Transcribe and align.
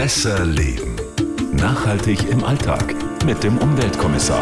Besser 0.00 0.46
leben. 0.46 0.96
Nachhaltig 1.52 2.26
im 2.30 2.42
Alltag 2.42 2.94
mit 3.26 3.44
dem 3.44 3.58
Umweltkommissar. 3.58 4.40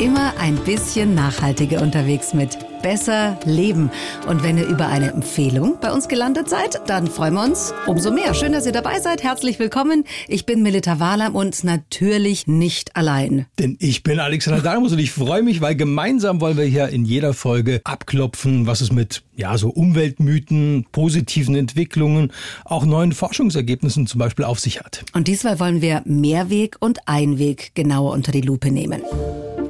Immer 0.00 0.32
ein 0.40 0.56
bisschen 0.56 1.14
nachhaltiger 1.14 1.80
unterwegs 1.80 2.34
mit 2.34 2.58
besser 2.82 3.38
leben. 3.44 3.90
Und 4.28 4.42
wenn 4.42 4.58
ihr 4.58 4.66
über 4.66 4.88
eine 4.88 5.12
Empfehlung 5.12 5.78
bei 5.80 5.92
uns 5.92 6.08
gelandet 6.08 6.48
seid, 6.48 6.80
dann 6.86 7.06
freuen 7.06 7.34
wir 7.34 7.44
uns 7.44 7.72
umso 7.86 8.10
mehr. 8.10 8.34
Schön, 8.34 8.52
dass 8.52 8.66
ihr 8.66 8.72
dabei 8.72 9.00
seid. 9.00 9.22
Herzlich 9.22 9.58
willkommen. 9.58 10.04
Ich 10.28 10.46
bin 10.46 10.62
Melita 10.62 11.00
Wahler 11.00 11.34
und 11.34 11.64
natürlich 11.64 12.46
nicht 12.46 12.96
allein. 12.96 13.46
Denn 13.58 13.76
ich 13.80 14.02
bin 14.02 14.20
Alexander 14.20 14.60
Dalmus 14.60 14.92
und 14.92 14.98
ich 14.98 15.12
freue 15.12 15.42
mich, 15.42 15.60
weil 15.60 15.74
gemeinsam 15.74 16.40
wollen 16.40 16.56
wir 16.56 16.64
hier 16.64 16.88
in 16.88 17.04
jeder 17.04 17.34
Folge 17.34 17.80
abklopfen, 17.84 18.66
was 18.66 18.80
es 18.80 18.92
mit 18.92 19.22
ja, 19.36 19.56
so 19.56 19.70
Umweltmythen, 19.70 20.86
positiven 20.92 21.54
Entwicklungen, 21.54 22.32
auch 22.64 22.84
neuen 22.84 23.12
Forschungsergebnissen 23.12 24.06
zum 24.06 24.18
Beispiel 24.18 24.44
auf 24.44 24.60
sich 24.60 24.80
hat. 24.80 25.04
Und 25.14 25.28
diesmal 25.28 25.58
wollen 25.58 25.80
wir 25.80 26.02
Mehrweg 26.04 26.76
und 26.80 27.08
Einweg 27.08 27.74
genauer 27.74 28.12
unter 28.12 28.32
die 28.32 28.42
Lupe 28.42 28.70
nehmen. 28.70 29.02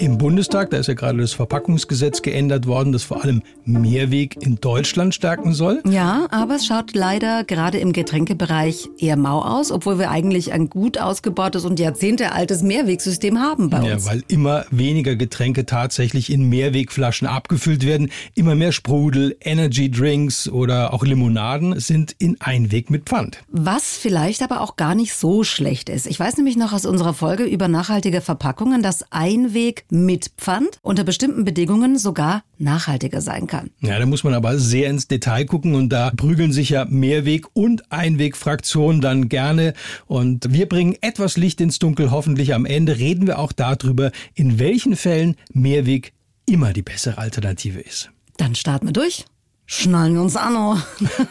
Im 0.01 0.17
Bundestag, 0.17 0.71
da 0.71 0.79
ist 0.79 0.87
ja 0.87 0.95
gerade 0.95 1.19
das 1.19 1.35
Verpackungsgesetz 1.35 2.23
geändert 2.23 2.67
worden, 2.67 2.91
das 2.91 3.03
vor 3.03 3.23
allem 3.23 3.43
Mehrweg 3.67 4.35
in 4.41 4.57
Deutschland 4.59 5.15
stärken 5.15 5.53
soll. 5.53 5.83
Ja, 5.87 6.27
aber 6.31 6.55
es 6.55 6.65
schaut 6.65 6.95
leider 6.95 7.45
gerade 7.45 7.77
im 7.77 7.93
Getränkebereich 7.93 8.89
eher 8.97 9.19
mau 9.19 9.43
aus, 9.43 9.71
obwohl 9.71 9.99
wir 9.99 10.11
eigentlich 10.11 10.55
ein 10.55 10.71
gut 10.71 10.99
ausgebautes 10.99 11.67
und 11.67 11.79
jahrzehntealtes 11.79 12.63
Mehrwegsystem 12.63 13.41
haben 13.41 13.69
bei 13.69 13.93
uns. 13.93 14.07
Ja, 14.07 14.11
weil 14.11 14.23
immer 14.29 14.65
weniger 14.71 15.17
Getränke 15.17 15.67
tatsächlich 15.67 16.33
in 16.33 16.49
Mehrwegflaschen 16.49 17.29
abgefüllt 17.29 17.85
werden. 17.85 18.11
Immer 18.35 18.55
mehr 18.55 18.73
Sprudel, 18.73 19.37
Energy 19.43 19.91
Drinks 19.91 20.49
oder 20.49 20.95
auch 20.95 21.05
Limonaden 21.05 21.79
sind 21.79 22.17
in 22.19 22.39
Einweg 22.41 22.89
mit 22.89 23.05
Pfand. 23.05 23.43
Was 23.51 23.99
vielleicht 23.99 24.41
aber 24.43 24.63
auch 24.63 24.77
gar 24.77 24.95
nicht 24.95 25.13
so 25.13 25.45
schlecht 25.45 25.91
ist. 25.91 26.07
Ich 26.07 26.19
weiß 26.19 26.39
nämlich 26.39 26.57
noch 26.57 26.73
aus 26.73 26.87
unserer 26.87 27.13
Folge 27.13 27.45
über 27.45 27.69
nachhaltige 27.69 28.23
Verpackungen, 28.23 28.83
dass 28.83 29.05
Einweg 29.11 29.85
mit 29.91 30.33
Pfand 30.37 30.79
unter 30.83 31.05
bestimmten 31.05 31.45
Bedingungen 31.45 31.99
sogar 31.99 32.43
nachhaltiger 32.59 33.21
sein 33.21 33.47
kann. 33.47 33.71
Ja, 33.81 33.99
da 33.99 34.07
muss 34.07 34.25
man 34.25 34.35
aber 34.35 34.59
sehr 34.59 34.89
ins 34.89 35.09
Detail 35.09 35.45
gucken 35.45 35.75
und 35.75 35.91
da 35.91 36.13
prügeln 36.17 36.53
sich 36.53 36.71
ja 36.71 36.85
Mehrweg- 36.85 37.49
und 37.53 37.91
Einwegfraktionen 37.93 39.01
dann 39.01 39.29
gerne. 39.29 39.75
Und 40.07 40.53
wir 40.53 40.69
bringen 40.69 40.97
etwas 41.01 41.37
Licht 41.37 41.61
ins 41.61 41.79
Dunkel. 41.79 42.11
Hoffentlich 42.11 42.55
am 42.55 42.67
Ende 42.67 42.99
reden 42.99 43.27
wir 43.27 43.39
auch 43.39 43.53
darüber, 43.53 44.11
in 44.35 44.59
welchen 44.59 44.97
Fällen 44.97 45.37
Mehrweg 45.53 46.13
immer 46.47 46.73
die 46.73 46.83
bessere 46.83 47.19
Alternative 47.19 47.81
ist. 47.81 48.11
Dann 48.37 48.55
starten 48.55 48.87
wir 48.87 48.93
durch, 48.93 49.27
schnallen 49.67 50.15
wir 50.15 50.23
uns 50.23 50.37
an 50.37 50.57
oh. 50.57 50.77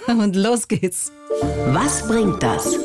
und 0.12 0.36
los 0.36 0.68
geht's. 0.68 1.12
Was 1.68 2.08
bringt 2.08 2.42
das? 2.42 2.76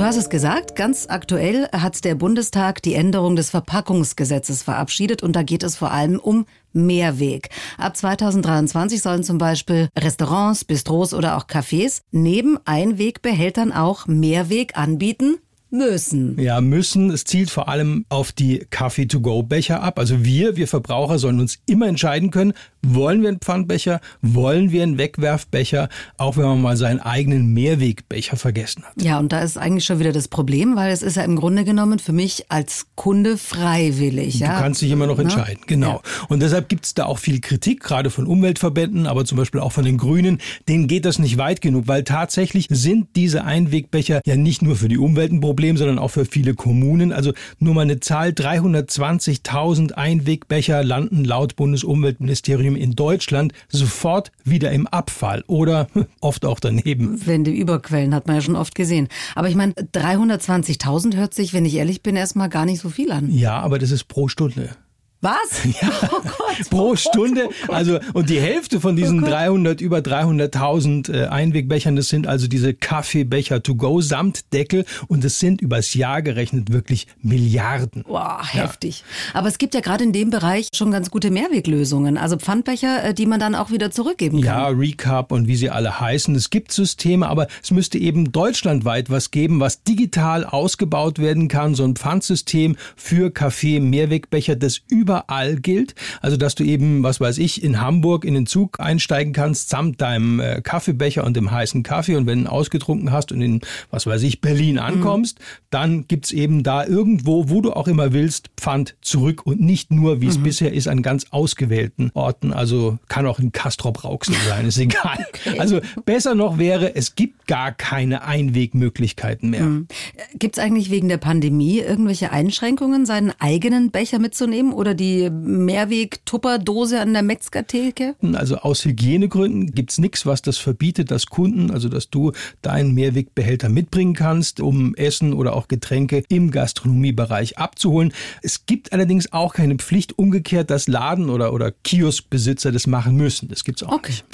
Du 0.00 0.06
hast 0.06 0.16
es 0.16 0.30
gesagt, 0.30 0.76
ganz 0.76 1.08
aktuell 1.10 1.68
hat 1.72 2.06
der 2.06 2.14
Bundestag 2.14 2.80
die 2.80 2.94
Änderung 2.94 3.36
des 3.36 3.50
Verpackungsgesetzes 3.50 4.62
verabschiedet 4.62 5.22
und 5.22 5.36
da 5.36 5.42
geht 5.42 5.62
es 5.62 5.76
vor 5.76 5.90
allem 5.90 6.18
um 6.18 6.46
Mehrweg. 6.72 7.50
Ab 7.76 7.98
2023 7.98 9.02
sollen 9.02 9.22
zum 9.24 9.36
Beispiel 9.36 9.90
Restaurants, 9.94 10.64
Bistros 10.64 11.12
oder 11.12 11.36
auch 11.36 11.46
Cafés 11.46 12.00
neben 12.12 12.58
Einwegbehältern 12.64 13.72
auch 13.72 14.06
Mehrweg 14.06 14.74
anbieten 14.74 15.36
müssen. 15.70 16.38
Ja, 16.40 16.60
müssen. 16.60 17.10
Es 17.10 17.24
zielt 17.24 17.50
vor 17.50 17.68
allem 17.68 18.04
auf 18.08 18.32
die 18.32 18.66
Kaffee-to-go-Becher 18.70 19.82
ab. 19.82 19.98
Also 19.98 20.24
wir, 20.24 20.56
wir 20.56 20.68
Verbraucher 20.68 21.18
sollen 21.18 21.40
uns 21.40 21.58
immer 21.66 21.86
entscheiden 21.86 22.30
können, 22.30 22.52
wollen 22.82 23.22
wir 23.22 23.28
einen 23.28 23.38
Pfandbecher, 23.38 24.00
wollen 24.22 24.72
wir 24.72 24.82
einen 24.82 24.98
Wegwerfbecher, 24.98 25.88
auch 26.16 26.36
wenn 26.36 26.44
man 26.44 26.62
mal 26.62 26.76
seinen 26.76 27.00
eigenen 27.00 27.52
Mehrwegbecher 27.52 28.36
vergessen 28.36 28.84
hat. 28.84 29.00
Ja, 29.00 29.18
und 29.18 29.32
da 29.32 29.40
ist 29.40 29.58
eigentlich 29.58 29.84
schon 29.84 29.98
wieder 29.98 30.12
das 30.12 30.28
Problem, 30.28 30.76
weil 30.76 30.92
es 30.92 31.02
ist 31.02 31.16
ja 31.16 31.22
im 31.22 31.36
Grunde 31.36 31.64
genommen 31.64 31.98
für 31.98 32.12
mich 32.12 32.46
als 32.50 32.86
Kunde 32.96 33.36
freiwillig. 33.36 34.40
Ja? 34.40 34.54
Du 34.54 34.62
kannst 34.62 34.82
dich 34.82 34.90
immer 34.90 35.06
noch 35.06 35.16
Na? 35.16 35.24
entscheiden, 35.24 35.62
genau. 35.66 36.02
Ja. 36.04 36.26
Und 36.28 36.40
deshalb 36.40 36.68
gibt 36.68 36.86
es 36.86 36.94
da 36.94 37.04
auch 37.06 37.18
viel 37.18 37.40
Kritik, 37.40 37.80
gerade 37.80 38.10
von 38.10 38.26
Umweltverbänden, 38.26 39.06
aber 39.06 39.24
zum 39.24 39.38
Beispiel 39.38 39.60
auch 39.60 39.72
von 39.72 39.84
den 39.84 39.98
Grünen. 39.98 40.38
Denen 40.68 40.88
geht 40.88 41.04
das 41.04 41.18
nicht 41.18 41.38
weit 41.38 41.60
genug, 41.60 41.86
weil 41.86 42.04
tatsächlich 42.04 42.66
sind 42.70 43.08
diese 43.14 43.44
Einwegbecher 43.44 44.20
ja 44.26 44.36
nicht 44.36 44.62
nur 44.62 44.76
für 44.76 44.88
die 44.88 44.98
Umwelt 44.98 45.32
ein 45.32 45.40
Problem, 45.40 45.59
Problem, 45.60 45.76
sondern 45.76 45.98
auch 45.98 46.08
für 46.08 46.24
viele 46.24 46.54
Kommunen. 46.54 47.12
Also 47.12 47.34
nur 47.58 47.74
mal 47.74 47.82
eine 47.82 48.00
Zahl, 48.00 48.30
320.000 48.30 49.92
Einwegbecher 49.92 50.82
landen 50.82 51.22
laut 51.22 51.54
Bundesumweltministerium 51.56 52.76
in 52.76 52.92
Deutschland 52.92 53.52
sofort 53.68 54.32
wieder 54.42 54.72
im 54.72 54.86
Abfall 54.86 55.44
oder 55.48 55.86
oft 56.22 56.46
auch 56.46 56.60
daneben. 56.60 57.20
Wenn 57.26 57.44
die 57.44 57.54
Überquellen 57.54 58.14
hat 58.14 58.26
man 58.26 58.36
ja 58.36 58.42
schon 58.42 58.56
oft 58.56 58.74
gesehen. 58.74 59.08
Aber 59.34 59.50
ich 59.50 59.54
meine, 59.54 59.74
320.000 59.74 61.16
hört 61.16 61.34
sich, 61.34 61.52
wenn 61.52 61.66
ich 61.66 61.74
ehrlich 61.74 62.02
bin, 62.02 62.16
erstmal 62.16 62.48
gar 62.48 62.64
nicht 62.64 62.80
so 62.80 62.88
viel 62.88 63.12
an. 63.12 63.30
Ja, 63.30 63.58
aber 63.58 63.78
das 63.78 63.90
ist 63.90 64.04
pro 64.04 64.28
Stunde. 64.28 64.70
Was? 65.20 65.34
Ja, 65.80 65.90
oh 66.10 66.20
Gott, 66.22 66.70
pro 66.70 66.90
oh 66.90 66.96
Stunde. 66.96 67.44
Gott, 67.44 67.54
oh 67.68 67.72
also 67.72 67.98
und 68.12 68.28
die 68.28 68.40
Hälfte 68.40 68.80
von 68.80 68.96
diesen 68.96 69.20
300 69.20 69.80
über 69.80 69.98
300.000 69.98 71.12
äh, 71.12 71.26
Einwegbechern, 71.26 71.94
das 71.96 72.08
sind 72.08 72.26
also 72.26 72.48
diese 72.48 72.74
Kaffeebecher 72.74 73.62
to 73.62 73.74
go 73.76 74.00
samt 74.00 74.52
Deckel 74.52 74.84
und 75.06 75.24
es 75.24 75.38
sind 75.38 75.60
übers 75.60 75.94
Jahr 75.94 76.22
gerechnet 76.22 76.72
wirklich 76.72 77.06
Milliarden. 77.22 78.04
Wow, 78.06 78.42
heftig. 78.42 79.04
Ja. 79.32 79.40
Aber 79.40 79.48
es 79.48 79.58
gibt 79.58 79.74
ja 79.74 79.80
gerade 79.80 80.04
in 80.04 80.12
dem 80.12 80.30
Bereich 80.30 80.68
schon 80.74 80.90
ganz 80.90 81.10
gute 81.10 81.30
Mehrweglösungen, 81.30 82.18
also 82.18 82.36
Pfandbecher, 82.36 83.04
äh, 83.04 83.14
die 83.14 83.26
man 83.26 83.40
dann 83.40 83.54
auch 83.54 83.70
wieder 83.70 83.90
zurückgeben 83.90 84.40
kann. 84.40 84.46
Ja, 84.46 84.68
Recap 84.68 85.32
und 85.32 85.46
wie 85.46 85.56
sie 85.56 85.70
alle 85.70 86.00
heißen. 86.00 86.34
Es 86.34 86.50
gibt 86.50 86.72
Systeme, 86.72 87.28
aber 87.28 87.46
es 87.62 87.70
müsste 87.70 87.98
eben 87.98 88.32
deutschlandweit 88.32 89.10
was 89.10 89.30
geben, 89.30 89.60
was 89.60 89.82
digital 89.82 90.44
ausgebaut 90.44 91.18
werden 91.18 91.48
kann, 91.48 91.74
so 91.74 91.84
ein 91.84 91.96
Pfandsystem 91.96 92.76
für 92.96 93.30
Kaffee 93.30 93.80
Mehrwegbecher, 93.80 94.56
das 94.56 94.80
über 94.88 95.09
überall 95.10 95.56
gilt. 95.56 95.94
Also, 96.20 96.36
dass 96.36 96.54
du 96.54 96.62
eben, 96.64 97.02
was 97.02 97.20
weiß 97.20 97.38
ich, 97.38 97.64
in 97.64 97.80
Hamburg 97.80 98.24
in 98.24 98.34
den 98.34 98.46
Zug 98.46 98.78
einsteigen 98.78 99.32
kannst, 99.32 99.68
samt 99.68 100.00
deinem 100.00 100.38
äh, 100.38 100.60
Kaffeebecher 100.62 101.24
und 101.24 101.36
dem 101.36 101.50
heißen 101.50 101.82
Kaffee. 101.82 102.14
Und 102.14 102.26
wenn 102.26 102.44
du 102.44 102.50
ausgetrunken 102.50 103.10
hast 103.10 103.32
und 103.32 103.42
in, 103.42 103.60
was 103.90 104.06
weiß 104.06 104.22
ich, 104.22 104.40
Berlin 104.40 104.74
mhm. 104.74 104.82
ankommst, 104.82 105.38
mhm. 105.40 105.44
dann 105.70 106.04
gibt's 106.06 106.30
eben 106.30 106.62
da 106.62 106.86
irgendwo, 106.86 107.48
wo 107.48 107.60
du 107.60 107.72
auch 107.72 107.88
immer 107.88 108.12
willst, 108.12 108.50
Pfand 108.56 108.94
zurück 109.02 109.44
und 109.44 109.60
nicht 109.60 109.90
nur, 109.90 110.20
wie 110.20 110.28
es 110.28 110.38
mhm. 110.38 110.44
bisher 110.44 110.72
ist, 110.72 110.86
an 110.86 111.02
ganz 111.02 111.26
ausgewählten 111.30 112.10
Orten. 112.14 112.52
Also 112.52 112.98
kann 113.08 113.26
auch 113.26 113.40
in 113.40 113.50
Castrop 113.50 114.04
Rauxel 114.04 114.36
sein, 114.48 114.66
ist 114.66 114.78
egal. 114.78 115.00
Okay. 115.40 115.58
Also 115.58 115.80
besser 116.04 116.34
noch 116.34 116.58
wäre, 116.58 116.94
es 116.94 117.14
gibt 117.14 117.46
gar 117.46 117.72
keine 117.72 118.24
Einwegmöglichkeiten 118.24 119.50
mehr. 119.50 119.62
Mhm. 119.62 119.86
Gibt's 120.34 120.58
eigentlich 120.58 120.90
wegen 120.90 121.08
der 121.08 121.16
Pandemie 121.16 121.78
irgendwelche 121.78 122.30
Einschränkungen, 122.30 123.06
seinen 123.06 123.32
eigenen 123.38 123.90
Becher 123.90 124.18
mitzunehmen 124.18 124.72
oder 124.72 124.94
die 125.00 125.30
Mehrweg-Tupperdose 125.30 127.00
an 127.00 127.14
der 127.14 127.22
Metzgertheke? 127.22 128.14
Also 128.34 128.58
aus 128.58 128.84
Hygienegründen 128.84 129.74
gibt 129.74 129.90
es 129.90 129.98
nichts, 129.98 130.26
was 130.26 130.42
das 130.42 130.58
verbietet, 130.58 131.10
dass 131.10 131.26
Kunden, 131.26 131.70
also 131.70 131.88
dass 131.88 132.10
du 132.10 132.32
deinen 132.62 132.94
Mehrwegbehälter 132.94 133.68
mitbringen 133.68 134.14
kannst, 134.14 134.60
um 134.60 134.94
Essen 134.94 135.32
oder 135.32 135.56
auch 135.56 135.66
Getränke 135.66 136.22
im 136.28 136.50
Gastronomiebereich 136.50 137.58
abzuholen. 137.58 138.12
Es 138.42 138.66
gibt 138.66 138.92
allerdings 138.92 139.32
auch 139.32 139.54
keine 139.54 139.76
Pflicht 139.76 140.18
umgekehrt, 140.18 140.70
dass 140.70 140.86
Laden- 140.86 141.30
oder, 141.30 141.52
oder 141.52 141.72
Kioskbesitzer 141.72 142.70
das 142.70 142.86
machen 142.86 143.16
müssen. 143.16 143.48
Das 143.48 143.64
gibt 143.64 143.82
es 143.82 143.88
auch 143.88 143.92
okay. 143.92 144.12
nicht. 144.12 144.24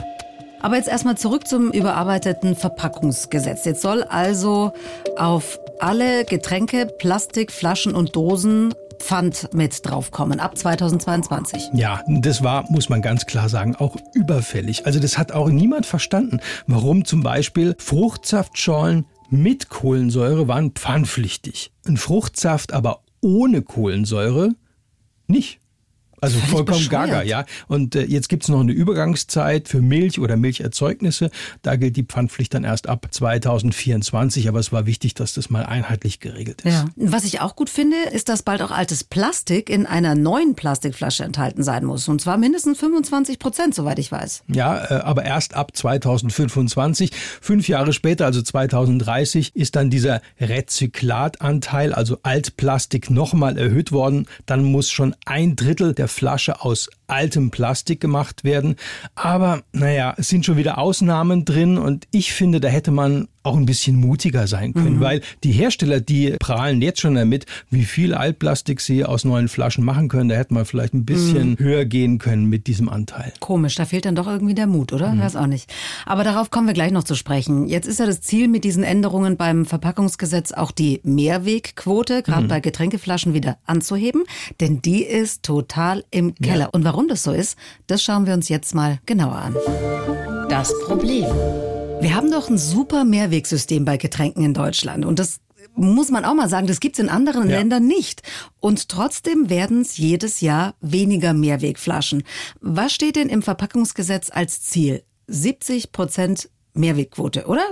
Aber 0.61 0.77
jetzt 0.77 0.89
erstmal 0.89 1.17
zurück 1.17 1.47
zum 1.47 1.71
überarbeiteten 1.71 2.57
Verpackungsgesetz. 2.57 3.65
Jetzt 3.67 3.83
soll 3.83 4.03
also 4.03 4.73
auf 5.17 5.61
alle 5.79 6.25
Getränke, 6.25 6.87
Plastik, 6.99 7.53
Flaschen 7.53 7.95
und 7.95 8.17
Dosen 8.17 8.75
Pfand 8.99 9.51
mit 9.55 9.87
draufkommen 9.87 10.41
ab 10.41 10.57
2022. 10.57 11.71
Ja, 11.75 12.03
das 12.09 12.43
war, 12.43 12.71
muss 12.71 12.89
man 12.89 13.03
ganz 13.03 13.27
klar 13.27 13.49
sagen, 13.49 13.77
auch 13.77 13.97
überfällig. 14.15 14.87
Also 14.87 15.01
das 15.01 15.19
hat 15.19 15.33
auch 15.33 15.49
niemand 15.49 15.87
verstanden, 15.87 16.41
warum 16.67 17.05
zum 17.05 17.23
Beispiel 17.23 17.75
Fruchtsaftschorlen 17.79 19.07
mit 19.31 19.69
Kohlensäure 19.69 20.49
waren 20.49 20.71
pfandpflichtig. 20.73 21.73
Ein 21.87 21.97
Fruchtsaft 21.97 22.73
aber 22.73 23.03
ohne 23.21 23.63
Kohlensäure 23.63 24.55
nicht. 25.27 25.61
Also 26.21 26.39
vollkommen 26.39 26.89
gaga, 26.89 27.23
ja. 27.23 27.45
Und 27.69 27.95
äh, 27.95 28.05
jetzt 28.05 28.29
gibt's 28.29 28.49
noch 28.49 28.61
eine 28.61 28.73
Übergangszeit 28.73 29.69
für 29.69 29.83
Milch 29.83 30.19
oder 30.19 30.37
Milcherzeugnisse. 30.37 31.31
Da 31.63 31.77
gilt 31.77 31.97
die 31.97 32.05
Pfandpflicht 32.05 32.55
dann 32.55 32.65
erst 32.65 32.89
ab 32.89 33.07
2024. 33.11 34.49
Aber 34.49 34.59
es 34.59 34.73
war 34.73 34.87
wichtig, 34.87 35.15
dass 35.15 35.35
das 35.35 35.51
mal 35.51 35.67
einheitlich 35.67 36.21
geregelt 36.21 36.63
ist. 36.63 36.73
Ja. 36.73 36.87
Was 36.97 37.25
ich 37.25 37.41
auch 37.41 37.55
gut 37.55 37.69
finde, 37.69 37.97
ist, 38.13 38.29
dass 38.29 38.43
bald 38.43 38.63
auch 38.63 38.71
altes 38.71 39.05
Plastik 39.05 39.69
in 39.69 39.87
einer 39.87 40.15
neuen 40.15 40.55
Plastikflasche 40.55 41.25
enthalten 41.25 41.63
sein 41.63 41.85
muss. 41.85 42.09
Und 42.09 42.21
zwar 42.21 42.39
mindestens 42.39 42.79
25 42.79 43.39
Prozent, 43.39 43.75
soweit 43.75 43.99
ich 43.99 44.11
weiß. 44.11 44.45
Ja, 44.49 44.85
äh, 44.85 44.95
aber 45.03 45.25
erst 45.25 45.55
ab 45.55 45.77
2025. 45.77 47.11
Fünf 47.41 47.69
Jahre 47.69 47.93
später, 47.93 48.25
also 48.25 48.41
2030, 48.41 49.55
ist 49.55 49.77
dann 49.77 49.91
dieser 49.91 50.23
Rezyklatanteil, 50.41 51.93
also 51.93 52.19
Altplastik, 52.23 53.11
nochmal 53.11 53.59
erhöht 53.59 53.93
worden. 53.93 54.27
Dann 54.47 54.65
muss 54.65 54.91
schon 54.91 55.15
ein 55.27 55.57
Drittel 55.57 55.95
der 55.95 56.06
Flasche 56.09 56.61
aus 56.61 56.89
altem 57.07 57.51
Plastik 57.51 58.01
gemacht 58.01 58.45
werden. 58.45 58.77
Aber 59.15 59.63
naja, 59.73 60.15
es 60.17 60.29
sind 60.29 60.45
schon 60.45 60.57
wieder 60.57 60.79
Ausnahmen 60.79 61.45
drin 61.45 61.79
und 61.79 62.07
ich 62.11 62.33
finde, 62.33 62.61
da 62.61 62.69
hätte 62.69 62.91
man 62.91 63.29
auch 63.47 63.57
ein 63.57 63.65
bisschen 63.65 63.97
mutiger 63.97 64.47
sein 64.47 64.75
können, 64.75 64.97
mhm. 64.97 65.01
weil 65.01 65.21
die 65.45 65.53
Hersteller, 65.53 66.01
die 66.01 66.33
prahlen 66.39 66.83
jetzt 66.83 67.01
schon 67.01 67.15
damit, 67.15 67.47
wie 67.71 67.85
viel 67.85 68.13
Altplastik 68.13 68.81
sie 68.81 69.05
aus 69.05 69.25
neuen 69.25 69.49
Flaschen 69.49 69.85
machen 69.85 70.09
können. 70.09 70.29
Da 70.29 70.35
hätte 70.35 70.53
man 70.53 70.65
vielleicht 70.65 70.95
ein 70.95 71.05
bisschen 71.05 71.51
mhm. 71.51 71.59
höher 71.59 71.85
gehen 71.85 72.19
können 72.19 72.47
mit 72.47 72.67
diesem 72.67 72.89
Anteil. 72.89 73.33
Komisch, 73.39 73.77
da 73.77 73.85
fehlt 73.85 74.05
dann 74.05 74.17
doch 74.17 74.27
irgendwie 74.27 74.55
der 74.55 74.67
Mut, 74.67 74.93
oder? 74.93 75.13
Mhm. 75.13 75.21
Weiß 75.21 75.37
auch 75.37 75.47
nicht. 75.47 75.73
Aber 76.05 76.25
darauf 76.25 76.51
kommen 76.51 76.67
wir 76.67 76.75
gleich 76.75 76.91
noch 76.91 77.05
zu 77.05 77.15
sprechen. 77.15 77.69
Jetzt 77.69 77.87
ist 77.87 78.01
ja 78.01 78.07
das 78.07 78.21
Ziel 78.21 78.49
mit 78.49 78.65
diesen 78.65 78.83
Änderungen 78.83 79.37
beim 79.37 79.65
Verpackungsgesetz 79.65 80.51
auch 80.51 80.73
die 80.73 81.01
Mehrwegquote, 81.05 82.25
gerade 82.25 82.45
mhm. 82.45 82.49
bei 82.49 82.61
Getränkeflaschen, 82.61 83.33
wieder 83.33 83.59
anzuheben, 83.65 84.25
denn 84.61 84.83
die 84.83 85.05
ist 85.05 85.45
total 85.45 86.05
im 86.11 86.35
Keller. 86.35 86.65
Ja. 86.65 86.71
Und 86.71 86.85
warum 86.85 86.96
das 87.09 87.23
so 87.23 87.33
ist, 87.33 87.57
das 87.87 88.03
schauen 88.03 88.27
wir 88.27 88.35
uns 88.35 88.49
jetzt 88.49 88.75
mal 88.75 88.99
genauer 89.07 89.37
an. 89.37 89.57
Das 90.49 90.73
Problem. 90.85 91.25
Wir 92.01 92.15
haben 92.15 92.31
doch 92.31 92.49
ein 92.49 92.59
super 92.59 93.05
Mehrwegsystem 93.05 93.85
bei 93.85 93.97
Getränken 93.97 94.45
in 94.45 94.55
Deutschland 94.55 95.05
und 95.05 95.19
das 95.19 95.41
muss 95.77 96.11
man 96.11 96.25
auch 96.25 96.35
mal 96.35 96.49
sagen, 96.49 96.67
das 96.67 96.81
gibt's 96.81 96.99
in 96.99 97.09
anderen 97.09 97.51
ja. 97.51 97.59
Ländern 97.59 97.87
nicht. 97.87 98.23
Und 98.61 98.89
trotzdem 98.89 99.51
werden 99.51 99.83
es 99.83 99.99
jedes 99.99 100.41
Jahr 100.41 100.75
weniger 100.81 101.35
Mehrwegflaschen. 101.35 102.23
Was 102.61 102.93
steht 102.93 103.17
denn 103.17 103.29
im 103.29 103.43
Verpackungsgesetz 103.43 104.31
als 104.33 104.63
Ziel? 104.63 105.03
70 105.29 105.93
Prozent 105.93 106.49
Mehrwegquote, 106.77 107.47
oder? 107.47 107.63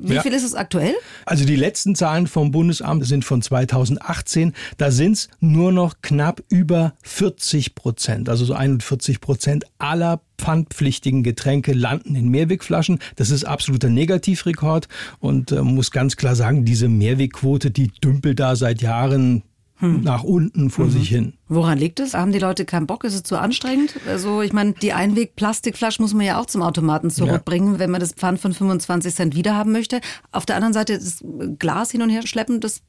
Wie 0.00 0.14
ja. 0.14 0.22
viel 0.22 0.32
ist 0.32 0.44
es 0.44 0.54
aktuell? 0.54 0.94
Also 1.26 1.44
die 1.44 1.56
letzten 1.56 1.94
Zahlen 1.94 2.26
vom 2.26 2.50
Bundesamt 2.50 3.06
sind 3.06 3.24
von 3.24 3.42
2018. 3.42 4.52
Da 4.78 4.90
sind 4.90 5.12
es 5.12 5.28
nur 5.40 5.72
noch 5.72 5.96
knapp 6.02 6.42
über 6.48 6.94
40 7.02 7.74
Prozent. 7.74 8.28
Also 8.28 8.44
so 8.44 8.54
41 8.54 9.20
Prozent 9.20 9.64
aller 9.78 10.20
pfandpflichtigen 10.38 11.22
Getränke 11.22 11.72
landen 11.72 12.16
in 12.16 12.28
Mehrwegflaschen. 12.28 12.98
Das 13.16 13.30
ist 13.30 13.44
absoluter 13.44 13.88
Negativrekord 13.88 14.88
und 15.20 15.52
äh, 15.52 15.62
muss 15.62 15.90
ganz 15.90 16.16
klar 16.16 16.34
sagen, 16.34 16.64
diese 16.64 16.88
Mehrwegquote, 16.88 17.70
die 17.70 17.88
dümpelt 17.88 18.40
da 18.40 18.56
seit 18.56 18.82
Jahren 18.82 19.42
hm. 19.82 20.02
nach 20.02 20.22
unten 20.22 20.70
vor 20.70 20.86
mhm. 20.86 20.90
sich 20.90 21.08
hin. 21.08 21.32
Woran 21.48 21.76
liegt 21.76 21.98
es? 21.98 22.14
Haben 22.14 22.30
die 22.30 22.38
Leute 22.38 22.64
keinen 22.64 22.86
Bock? 22.86 23.02
Ist 23.02 23.14
es 23.14 23.24
zu 23.24 23.36
anstrengend? 23.36 23.96
Also 24.06 24.40
ich 24.40 24.52
meine, 24.52 24.74
die 24.74 24.92
Einweg-Plastikflasche 24.92 26.00
muss 26.00 26.14
man 26.14 26.24
ja 26.24 26.40
auch 26.40 26.46
zum 26.46 26.62
Automaten 26.62 27.10
zurückbringen, 27.10 27.74
ja. 27.74 27.78
wenn 27.80 27.90
man 27.90 28.00
das 28.00 28.12
Pfand 28.12 28.38
von 28.38 28.54
25 28.54 29.12
Cent 29.12 29.34
wiederhaben 29.34 29.72
möchte. 29.72 30.00
Auf 30.30 30.46
der 30.46 30.54
anderen 30.54 30.72
Seite 30.72 30.94
das 30.94 31.24
Glas 31.58 31.90
hin 31.90 32.02
und 32.02 32.10
her 32.10 32.24
schleppen, 32.24 32.60
das 32.60 32.82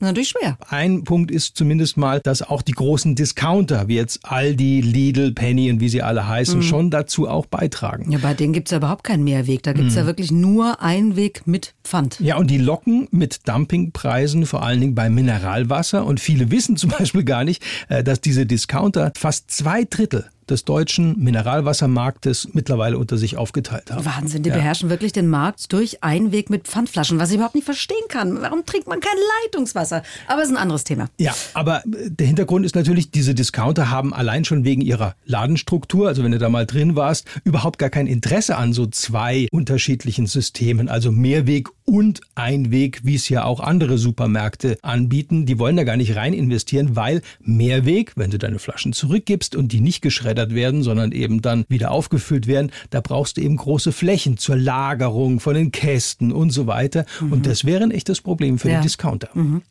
natürlich 0.00 0.30
schwer. 0.30 0.56
Ein 0.68 1.04
Punkt 1.04 1.30
ist 1.30 1.56
zumindest 1.56 1.96
mal, 1.96 2.20
dass 2.20 2.42
auch 2.42 2.62
die 2.62 2.72
großen 2.72 3.14
Discounter, 3.14 3.88
wie 3.88 3.96
jetzt 3.96 4.20
Aldi, 4.24 4.80
Lidl, 4.80 5.32
Penny 5.32 5.70
und 5.70 5.80
wie 5.80 5.88
sie 5.88 6.02
alle 6.02 6.26
heißen, 6.26 6.58
mhm. 6.58 6.62
schon 6.62 6.90
dazu 6.90 7.28
auch 7.28 7.46
beitragen. 7.46 8.10
Ja, 8.10 8.18
bei 8.18 8.34
denen 8.34 8.52
gibt's 8.52 8.70
ja 8.70 8.78
überhaupt 8.78 9.04
keinen 9.04 9.24
Mehrweg. 9.24 9.62
Da 9.62 9.72
gibt's 9.72 9.94
mhm. 9.94 10.00
ja 10.00 10.06
wirklich 10.06 10.32
nur 10.32 10.80
Einweg 10.82 11.46
mit 11.46 11.74
Pfand. 11.84 12.18
Ja, 12.20 12.36
und 12.36 12.50
die 12.50 12.58
locken 12.58 13.08
mit 13.10 13.48
Dumpingpreisen, 13.48 14.46
vor 14.46 14.62
allen 14.62 14.80
Dingen 14.80 14.94
bei 14.94 15.10
Mineralwasser. 15.10 16.04
Und 16.04 16.20
viele 16.20 16.50
wissen 16.50 16.76
zum 16.78 16.90
Beispiel 16.90 17.24
gar 17.24 17.44
nicht, 17.44 17.62
äh, 17.88 18.02
dass 18.02 18.20
diese 18.20 18.46
Discounter 18.46 19.12
fast 19.16 19.50
zwei 19.50 19.84
Drittel 19.84 20.26
des 20.50 20.64
deutschen 20.64 21.18
Mineralwassermarktes 21.18 22.48
mittlerweile 22.52 22.98
unter 22.98 23.16
sich 23.16 23.36
aufgeteilt 23.36 23.90
haben. 23.90 24.04
Wahnsinn, 24.04 24.42
die 24.42 24.50
ja. 24.50 24.56
beherrschen 24.56 24.90
wirklich 24.90 25.12
den 25.12 25.28
Markt 25.28 25.72
durch 25.72 26.02
Einweg 26.02 26.50
mit 26.50 26.66
Pfandflaschen, 26.66 27.18
was 27.18 27.30
ich 27.30 27.36
überhaupt 27.36 27.54
nicht 27.54 27.64
verstehen 27.64 27.96
kann. 28.08 28.40
Warum 28.42 28.64
trinkt 28.66 28.88
man 28.88 29.00
kein 29.00 29.16
Leitungswasser? 29.44 30.02
Aber 30.26 30.42
es 30.42 30.48
ist 30.48 30.54
ein 30.54 30.62
anderes 30.62 30.84
Thema. 30.84 31.08
Ja, 31.18 31.34
aber 31.54 31.82
der 31.86 32.26
Hintergrund 32.26 32.66
ist 32.66 32.74
natürlich, 32.74 33.10
diese 33.10 33.34
Discounter 33.34 33.90
haben 33.90 34.12
allein 34.12 34.44
schon 34.44 34.64
wegen 34.64 34.80
ihrer 34.80 35.14
Ladenstruktur, 35.24 36.08
also 36.08 36.24
wenn 36.24 36.32
du 36.32 36.38
da 36.38 36.48
mal 36.48 36.66
drin 36.66 36.96
warst, 36.96 37.26
überhaupt 37.44 37.78
gar 37.78 37.90
kein 37.90 38.06
Interesse 38.06 38.56
an 38.56 38.72
so 38.72 38.86
zwei 38.86 39.48
unterschiedlichen 39.52 40.26
Systemen, 40.26 40.88
also 40.88 41.12
Mehrweg 41.12 41.68
und 41.90 42.20
Einweg, 42.34 43.00
wie 43.04 43.16
es 43.16 43.28
ja 43.28 43.44
auch 43.44 43.60
andere 43.60 43.98
Supermärkte 43.98 44.78
anbieten. 44.82 45.46
Die 45.46 45.58
wollen 45.58 45.76
da 45.76 45.84
gar 45.84 45.96
nicht 45.96 46.16
rein 46.16 46.32
investieren, 46.32 46.96
weil 46.96 47.22
Mehrweg, 47.40 48.12
wenn 48.16 48.30
du 48.30 48.38
deine 48.38 48.58
Flaschen 48.58 48.92
zurückgibst 48.92 49.56
und 49.56 49.72
die 49.72 49.80
nicht 49.80 50.02
geschreddert 50.02 50.30
geschreddert 50.30 50.54
werden, 50.54 50.82
sondern 50.82 51.12
eben 51.12 51.42
dann 51.42 51.64
wieder 51.68 51.90
aufgefüllt 51.90 52.46
werden. 52.46 52.70
Da 52.90 53.00
brauchst 53.00 53.36
du 53.36 53.40
eben 53.40 53.56
große 53.56 53.92
Flächen 53.92 54.36
zur 54.36 54.56
Lagerung 54.56 55.40
von 55.40 55.54
den 55.54 55.72
Kästen 55.72 56.32
und 56.32 56.50
so 56.50 56.66
weiter. 56.66 57.04
Mhm. 57.20 57.32
Und 57.32 57.46
das 57.46 57.64
wäre 57.64 57.82
ein 57.82 57.90
echtes 57.90 58.20
Problem 58.20 58.58
für 58.58 58.68
ja. 58.68 58.78
den 58.78 58.82
Discounter. 58.82 59.28
Mhm. 59.34 59.62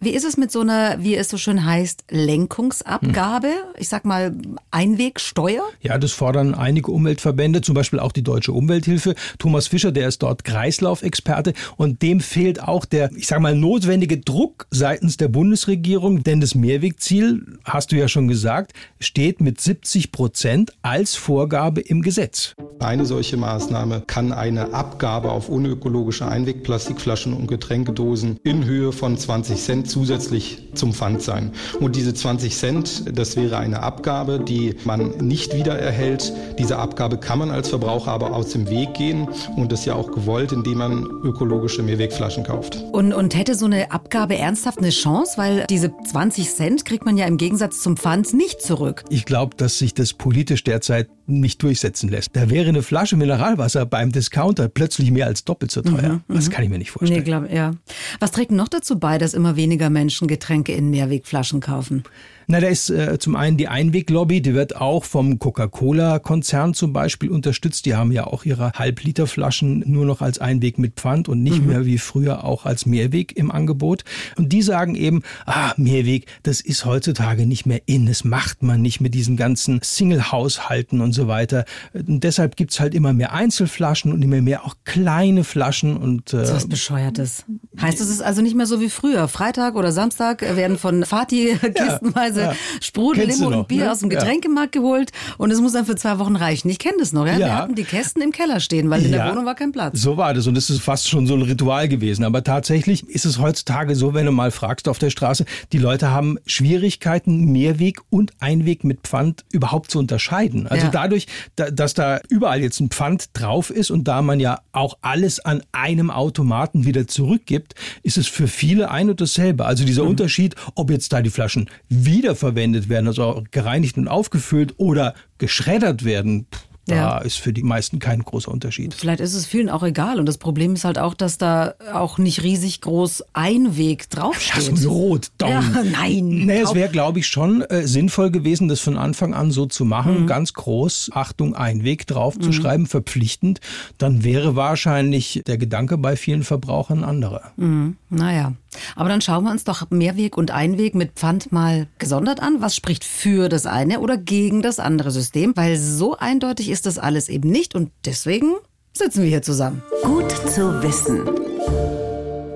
Wie 0.00 0.10
ist 0.10 0.24
es 0.24 0.36
mit 0.36 0.50
so 0.50 0.60
einer, 0.60 1.02
wie 1.02 1.14
es 1.14 1.28
so 1.28 1.38
schön 1.38 1.64
heißt, 1.64 2.04
Lenkungsabgabe? 2.10 3.48
Mhm. 3.48 3.78
Ich 3.78 3.88
sag 3.88 4.04
mal 4.04 4.34
Einwegsteuer? 4.70 5.62
Ja, 5.80 5.98
das 5.98 6.12
fordern 6.12 6.54
einige 6.54 6.90
Umweltverbände, 6.90 7.60
zum 7.60 7.74
Beispiel 7.74 7.98
auch 7.98 8.12
die 8.12 8.22
Deutsche 8.22 8.52
Umwelthilfe. 8.52 9.14
Thomas 9.38 9.68
Fischer, 9.68 9.92
der 9.92 10.08
ist 10.08 10.22
dort 10.22 10.44
Kreislaufexperte 10.44 11.54
und 11.76 12.02
dem 12.02 12.20
fehlt 12.20 12.62
auch 12.62 12.84
der, 12.84 13.10
ich 13.16 13.26
sag 13.26 13.40
mal, 13.40 13.54
notwendige 13.54 14.18
Druck 14.18 14.66
seitens 14.70 15.16
der 15.16 15.28
Bundesregierung, 15.28 16.22
denn 16.22 16.40
das 16.40 16.54
Mehrwegziel, 16.54 17.58
hast 17.64 17.92
du 17.92 17.96
ja 17.96 18.08
schon 18.08 18.28
gesagt, 18.28 18.72
steht 19.00 19.40
mit 19.40 19.60
70 19.60 20.12
Prozent 20.12 20.72
als 20.82 21.14
Vorgabe 21.14 21.80
im 21.80 22.02
Gesetz. 22.02 22.54
Eine 22.80 23.06
solche 23.06 23.36
Maßnahme 23.36 24.02
kann 24.06 24.32
eine 24.32 24.74
Abgabe 24.74 25.30
auf 25.30 25.48
unökologische 25.48 26.26
Einwegplastikflaschen 26.26 27.32
und 27.32 27.46
Getränkedosen 27.46 28.40
in 28.42 28.64
Höhe 28.64 28.92
von 28.92 29.16
20 29.16 29.56
Cent 29.58 29.88
zusätzlich 29.88 30.68
zum 30.74 30.92
Pfand 30.92 31.22
sein. 31.22 31.52
Und 31.80 31.96
diese 31.96 32.12
20 32.12 32.56
Cent, 32.56 33.04
das 33.16 33.36
wäre 33.36 33.58
eine 33.58 33.82
Abgabe, 33.82 34.40
die 34.40 34.74
man 34.84 35.10
nicht 35.18 35.54
wieder 35.54 35.78
erhält. 35.78 36.32
Diese 36.58 36.78
Abgabe 36.78 37.18
kann 37.18 37.38
man 37.38 37.50
als 37.50 37.68
Verbraucher 37.68 38.10
aber 38.10 38.34
aus 38.34 38.50
dem 38.50 38.68
Weg 38.68 38.94
gehen 38.94 39.28
und 39.56 39.70
das 39.70 39.84
ja 39.84 39.94
auch 39.94 40.10
gewollt, 40.10 40.52
indem 40.52 40.78
man 40.78 41.04
ökologische 41.04 41.51
Mehrwegflaschen 41.82 42.44
kauft. 42.44 42.82
Und, 42.92 43.12
und 43.12 43.34
hätte 43.34 43.54
so 43.54 43.66
eine 43.66 43.90
Abgabe 43.90 44.36
ernsthaft 44.36 44.78
eine 44.78 44.90
Chance, 44.90 45.34
weil 45.36 45.66
diese 45.68 45.92
20 46.10 46.50
Cent 46.50 46.84
kriegt 46.84 47.04
man 47.04 47.16
ja 47.16 47.26
im 47.26 47.36
Gegensatz 47.36 47.80
zum 47.80 47.96
Pfand 47.96 48.32
nicht 48.34 48.62
zurück. 48.62 49.04
Ich 49.08 49.24
glaube, 49.24 49.56
dass 49.56 49.78
sich 49.78 49.94
das 49.94 50.12
politisch 50.12 50.64
derzeit 50.64 51.08
nicht 51.26 51.62
durchsetzen 51.62 52.08
lässt. 52.08 52.30
Da 52.34 52.50
wäre 52.50 52.68
eine 52.68 52.82
Flasche 52.82 53.16
Mineralwasser 53.16 53.86
beim 53.86 54.12
Discounter 54.12 54.68
plötzlich 54.68 55.10
mehr 55.10 55.26
als 55.26 55.44
doppelt 55.44 55.70
so 55.70 55.82
teuer. 55.82 56.20
Mhm, 56.28 56.34
das 56.34 56.48
mhm. 56.48 56.52
kann 56.52 56.64
ich 56.64 56.70
mir 56.70 56.78
nicht 56.78 56.90
vorstellen. 56.90 57.20
Nee, 57.20 57.24
glaub, 57.24 57.50
ja. 57.50 57.72
Was 58.20 58.32
trägt 58.32 58.50
noch 58.50 58.68
dazu 58.68 58.98
bei, 58.98 59.18
dass 59.18 59.34
immer 59.34 59.56
weniger 59.56 59.90
Menschen 59.90 60.28
Getränke 60.28 60.72
in 60.72 60.90
Mehrwegflaschen 60.90 61.60
kaufen? 61.60 62.04
Na, 62.46 62.60
da 62.60 62.66
ist 62.66 62.90
äh, 62.90 63.18
zum 63.18 63.36
einen 63.36 63.56
die 63.56 63.68
Einweglobby, 63.68 64.42
die 64.42 64.54
wird 64.54 64.76
auch 64.76 65.04
vom 65.04 65.38
Coca-Cola-Konzern 65.38 66.74
zum 66.74 66.92
Beispiel 66.92 67.30
unterstützt. 67.30 67.86
Die 67.86 67.94
haben 67.94 68.12
ja 68.12 68.26
auch 68.26 68.44
ihre 68.44 68.72
Halbliterflaschen 68.72 69.84
nur 69.86 70.04
noch 70.04 70.20
als 70.20 70.38
Einweg 70.38 70.78
mit 70.78 70.94
Pfand 70.96 71.28
und 71.28 71.42
nicht 71.42 71.62
mhm. 71.62 71.68
mehr 71.68 71.86
wie 71.86 71.98
früher 71.98 72.44
auch 72.44 72.66
als 72.66 72.84
Mehrweg 72.84 73.36
im 73.36 73.50
Angebot. 73.50 74.04
Und 74.36 74.52
die 74.52 74.62
sagen 74.62 74.96
eben, 74.96 75.22
ah, 75.46 75.72
Mehrweg, 75.76 76.26
das 76.42 76.60
ist 76.60 76.84
heutzutage 76.84 77.46
nicht 77.46 77.66
mehr 77.66 77.82
in. 77.86 78.06
Das 78.06 78.24
macht 78.24 78.62
man 78.62 78.82
nicht 78.82 79.00
mit 79.00 79.14
diesen 79.14 79.36
ganzen 79.36 79.80
Single-Haushalten 79.82 81.00
und 81.00 81.11
so 81.12 81.28
weiter. 81.28 81.64
Und 81.92 82.24
deshalb 82.24 82.56
gibt's 82.56 82.80
halt 82.80 82.94
immer 82.94 83.12
mehr 83.12 83.32
Einzelflaschen 83.32 84.12
und 84.12 84.22
immer 84.22 84.40
mehr 84.40 84.64
auch 84.64 84.74
kleine 84.84 85.44
Flaschen. 85.44 85.96
Und, 85.96 86.32
äh, 86.34 86.44
so 86.44 86.54
was 86.54 86.68
Bescheuertes. 86.68 87.44
Heißt 87.80 88.00
es 88.00 88.08
ist 88.08 88.22
also 88.22 88.42
nicht 88.42 88.56
mehr 88.56 88.66
so 88.66 88.80
wie 88.80 88.90
früher. 88.90 89.28
Freitag 89.28 89.76
oder 89.76 89.92
Samstag 89.92 90.42
werden 90.42 90.78
von 90.78 91.04
Fatih 91.04 91.56
kistenweise 91.74 92.22
Flaschenweise 92.22 92.40
ja. 92.40 92.54
Sprudel, 92.80 93.26
Limo 93.26 93.48
und 93.48 93.68
Bier 93.68 93.84
ne? 93.84 93.92
aus 93.92 94.00
dem 94.00 94.08
Getränkemarkt 94.08 94.74
ja. 94.74 94.80
geholt 94.80 95.10
und 95.38 95.50
es 95.50 95.60
muss 95.60 95.72
dann 95.72 95.86
für 95.86 95.96
zwei 95.96 96.18
Wochen 96.18 96.36
reichen. 96.36 96.68
Ich 96.68 96.78
kenne 96.78 96.96
das 96.98 97.12
noch. 97.12 97.26
Ja? 97.26 97.32
ja? 97.32 97.38
Wir 97.38 97.56
hatten 97.56 97.74
die 97.74 97.84
Kästen 97.84 98.22
im 98.22 98.32
Keller 98.32 98.60
stehen, 98.60 98.90
weil 98.90 99.04
in 99.04 99.12
der 99.12 99.30
Wohnung 99.30 99.44
war 99.44 99.54
kein 99.54 99.72
Platz. 99.72 100.00
So 100.00 100.16
war 100.16 100.34
das 100.34 100.46
und 100.46 100.54
das 100.54 100.70
ist 100.70 100.80
fast 100.80 101.08
schon 101.08 101.26
so 101.26 101.34
ein 101.34 101.42
Ritual 101.42 101.88
gewesen. 101.88 102.24
Aber 102.24 102.44
tatsächlich 102.44 103.08
ist 103.08 103.24
es 103.24 103.38
heutzutage 103.38 103.94
so, 103.94 104.14
wenn 104.14 104.26
du 104.26 104.32
mal 104.32 104.50
fragst 104.50 104.88
auf 104.88 104.98
der 104.98 105.10
Straße, 105.10 105.44
die 105.72 105.78
Leute 105.78 106.10
haben 106.10 106.38
Schwierigkeiten, 106.46 107.46
Mehrweg 107.46 108.00
und 108.10 108.32
Einweg 108.40 108.84
mit 108.84 109.00
Pfand 109.02 109.44
überhaupt 109.52 109.90
zu 109.90 109.98
unterscheiden. 109.98 110.66
Also 110.66 110.88
dadurch, 111.02 111.26
dass 111.56 111.94
da 111.94 112.20
überall 112.28 112.60
jetzt 112.60 112.80
ein 112.80 112.90
Pfand 112.90 113.30
drauf 113.34 113.70
ist 113.70 113.90
und 113.90 114.04
da 114.04 114.22
man 114.22 114.40
ja 114.40 114.60
auch 114.72 114.98
alles 115.02 115.40
an 115.40 115.62
einem 115.72 116.10
Automaten 116.10 116.84
wieder 116.84 117.06
zurückgibt, 117.06 117.74
ist 118.02 118.18
es 118.18 118.26
für 118.26 118.48
viele 118.48 118.90
ein 118.90 119.10
und 119.10 119.20
dasselbe. 119.20 119.64
Also 119.64 119.84
dieser 119.84 120.04
mhm. 120.04 120.10
Unterschied, 120.10 120.54
ob 120.74 120.90
jetzt 120.90 121.12
da 121.12 121.22
die 121.22 121.30
Flaschen 121.30 121.68
wieder 121.88 122.22
wiederverwendet 122.22 122.88
werden, 122.88 123.08
also 123.08 123.42
gereinigt 123.50 123.96
und 123.96 124.08
aufgefüllt 124.08 124.74
oder 124.78 125.14
geschreddert 125.38 126.04
werden, 126.04 126.46
da 126.86 126.94
ja. 126.94 127.18
ist 127.18 127.36
für 127.36 127.52
die 127.52 127.62
meisten 127.62 128.00
kein 128.00 128.22
großer 128.22 128.50
Unterschied. 128.50 128.92
Vielleicht 128.94 129.20
ist 129.20 129.34
es 129.34 129.46
vielen 129.46 129.70
auch 129.70 129.84
egal. 129.84 130.18
Und 130.18 130.26
das 130.26 130.36
Problem 130.36 130.74
ist 130.74 130.84
halt 130.84 130.98
auch, 130.98 131.14
dass 131.14 131.38
da 131.38 131.74
auch 131.92 132.18
nicht 132.18 132.42
riesig 132.42 132.80
groß 132.80 133.24
Einweg 133.34 134.10
draufsteht. 134.10 134.72
Das 134.72 134.86
rot, 134.86 135.30
down. 135.38 135.50
Ja, 135.50 135.62
nein. 135.92 136.26
Nee, 136.46 136.60
es 136.60 136.74
wäre, 136.74 136.90
glaube 136.90 137.20
ich, 137.20 137.28
schon 137.28 137.62
äh, 137.62 137.86
sinnvoll 137.86 138.32
gewesen, 138.32 138.66
das 138.66 138.80
von 138.80 138.98
Anfang 138.98 139.32
an 139.32 139.52
so 139.52 139.66
zu 139.66 139.84
machen. 139.84 140.22
Mhm. 140.22 140.26
Ganz 140.26 140.54
groß, 140.54 141.10
Achtung, 141.14 141.54
Einweg 141.54 142.06
draufzuschreiben, 142.08 142.82
mhm. 142.82 142.88
verpflichtend. 142.88 143.60
Dann 143.98 144.24
wäre 144.24 144.56
wahrscheinlich 144.56 145.42
der 145.46 145.58
Gedanke 145.58 145.98
bei 145.98 146.16
vielen 146.16 146.42
Verbrauchern 146.42 147.04
anderer. 147.04 147.52
Mhm. 147.56 147.96
Naja. 148.10 148.54
Aber 148.96 149.08
dann 149.08 149.20
schauen 149.20 149.44
wir 149.44 149.50
uns 149.50 149.64
doch 149.64 149.90
Mehrweg 149.90 150.36
und 150.36 150.50
Einweg 150.50 150.94
mit 150.94 151.12
Pfand 151.12 151.52
mal 151.52 151.88
gesondert 151.98 152.40
an. 152.40 152.60
Was 152.60 152.74
spricht 152.76 153.04
für 153.04 153.48
das 153.48 153.66
eine 153.66 154.00
oder 154.00 154.16
gegen 154.16 154.62
das 154.62 154.78
andere 154.78 155.10
System? 155.10 155.52
Weil 155.56 155.76
so 155.76 156.16
eindeutig 156.16 156.70
ist 156.70 156.86
das 156.86 156.98
alles 156.98 157.28
eben 157.28 157.50
nicht 157.50 157.74
und 157.74 157.90
deswegen 158.04 158.54
sitzen 158.92 159.22
wir 159.22 159.28
hier 159.28 159.42
zusammen. 159.42 159.82
Gut 160.02 160.30
zu 160.48 160.82
wissen. 160.82 161.24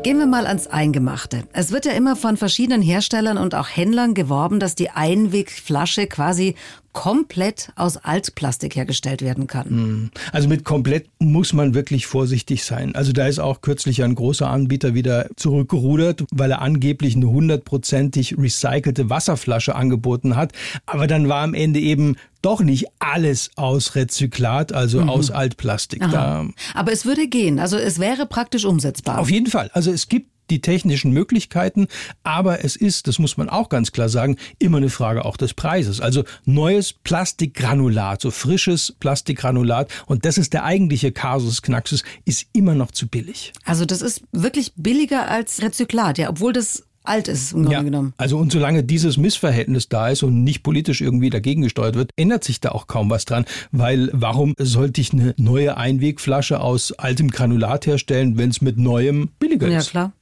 Gehen 0.02 0.18
wir 0.18 0.26
mal 0.26 0.46
ans 0.46 0.68
Eingemachte. 0.68 1.48
Es 1.52 1.72
wird 1.72 1.84
ja 1.84 1.90
immer 1.90 2.14
von 2.14 2.36
verschiedenen 2.36 2.80
Herstellern 2.80 3.38
und 3.38 3.56
auch 3.56 3.66
Händlern 3.68 4.14
geworben, 4.14 4.60
dass 4.60 4.76
die 4.76 4.90
Einwegflasche 4.90 6.06
quasi 6.06 6.54
komplett 6.96 7.72
aus 7.76 7.98
Altplastik 7.98 8.74
hergestellt 8.74 9.20
werden 9.20 9.46
kann. 9.46 10.10
Also 10.32 10.48
mit 10.48 10.64
komplett 10.64 11.06
muss 11.18 11.52
man 11.52 11.74
wirklich 11.74 12.06
vorsichtig 12.06 12.64
sein. 12.64 12.94
Also 12.94 13.12
da 13.12 13.26
ist 13.26 13.38
auch 13.38 13.60
kürzlich 13.60 14.02
ein 14.02 14.14
großer 14.14 14.48
Anbieter 14.48 14.94
wieder 14.94 15.28
zurückgerudert, 15.36 16.24
weil 16.32 16.50
er 16.50 16.62
angeblich 16.62 17.14
eine 17.14 17.28
hundertprozentig 17.28 18.38
recycelte 18.38 19.10
Wasserflasche 19.10 19.74
angeboten 19.74 20.36
hat. 20.36 20.52
Aber 20.86 21.06
dann 21.06 21.28
war 21.28 21.42
am 21.42 21.52
Ende 21.52 21.80
eben 21.80 22.16
doch 22.40 22.62
nicht 22.62 22.86
alles 22.98 23.50
aus 23.56 23.94
Rezyklat, 23.94 24.72
also 24.72 25.02
aus 25.02 25.30
Altplastik. 25.30 26.00
Da, 26.00 26.46
Aber 26.72 26.92
es 26.92 27.04
würde 27.04 27.28
gehen. 27.28 27.58
Also 27.58 27.76
es 27.76 27.98
wäre 27.98 28.24
praktisch 28.24 28.64
umsetzbar. 28.64 29.18
auf 29.18 29.30
jeden 29.30 29.48
Fall. 29.48 29.70
Also 29.74 29.92
es 29.92 30.08
gibt 30.08 30.30
die 30.50 30.60
technischen 30.60 31.12
Möglichkeiten, 31.12 31.88
aber 32.22 32.64
es 32.64 32.76
ist, 32.76 33.06
das 33.08 33.18
muss 33.18 33.36
man 33.36 33.48
auch 33.48 33.68
ganz 33.68 33.92
klar 33.92 34.08
sagen, 34.08 34.36
immer 34.58 34.78
eine 34.78 34.90
Frage 34.90 35.24
auch 35.24 35.36
des 35.36 35.54
Preises. 35.54 36.00
Also 36.00 36.24
neues 36.44 36.92
Plastikgranulat, 36.92 38.20
so 38.20 38.30
frisches 38.30 38.94
Plastikgranulat 39.00 39.90
und 40.06 40.24
das 40.24 40.38
ist 40.38 40.52
der 40.52 40.64
eigentliche 40.64 41.12
Kasus 41.12 41.62
Knaxus, 41.62 42.02
ist 42.24 42.46
immer 42.52 42.74
noch 42.74 42.90
zu 42.90 43.08
billig. 43.08 43.52
Also 43.64 43.84
das 43.84 44.02
ist 44.02 44.22
wirklich 44.32 44.72
billiger 44.76 45.28
als 45.28 45.62
Rezyklat, 45.62 46.18
ja, 46.18 46.30
obwohl 46.30 46.52
das 46.52 46.84
alt 47.02 47.28
ist 47.28 47.52
im 47.52 47.64
Grunde 47.64 47.84
genommen. 47.84 48.14
Also 48.16 48.36
und 48.38 48.52
solange 48.52 48.82
dieses 48.82 49.16
Missverhältnis 49.16 49.88
da 49.88 50.08
ist 50.08 50.22
und 50.22 50.42
nicht 50.42 50.62
politisch 50.62 51.00
irgendwie 51.00 51.30
dagegen 51.30 51.62
gesteuert 51.62 51.94
wird, 51.94 52.10
ändert 52.16 52.44
sich 52.44 52.60
da 52.60 52.70
auch 52.70 52.86
kaum 52.86 53.10
was 53.10 53.24
dran, 53.24 53.44
weil 53.70 54.10
warum 54.12 54.54
sollte 54.58 55.00
ich 55.00 55.12
eine 55.12 55.34
neue 55.36 55.76
Einwegflasche 55.76 56.60
aus 56.60 56.92
altem 56.92 57.30
Granulat 57.30 57.86
herstellen, 57.86 58.38
wenn 58.38 58.50
es 58.50 58.60
mit 58.60 58.76
neuem 58.78 59.30
billiger 59.38 59.68
Ja, 59.68 59.78
ist? 59.78 59.90
klar. 59.90 60.12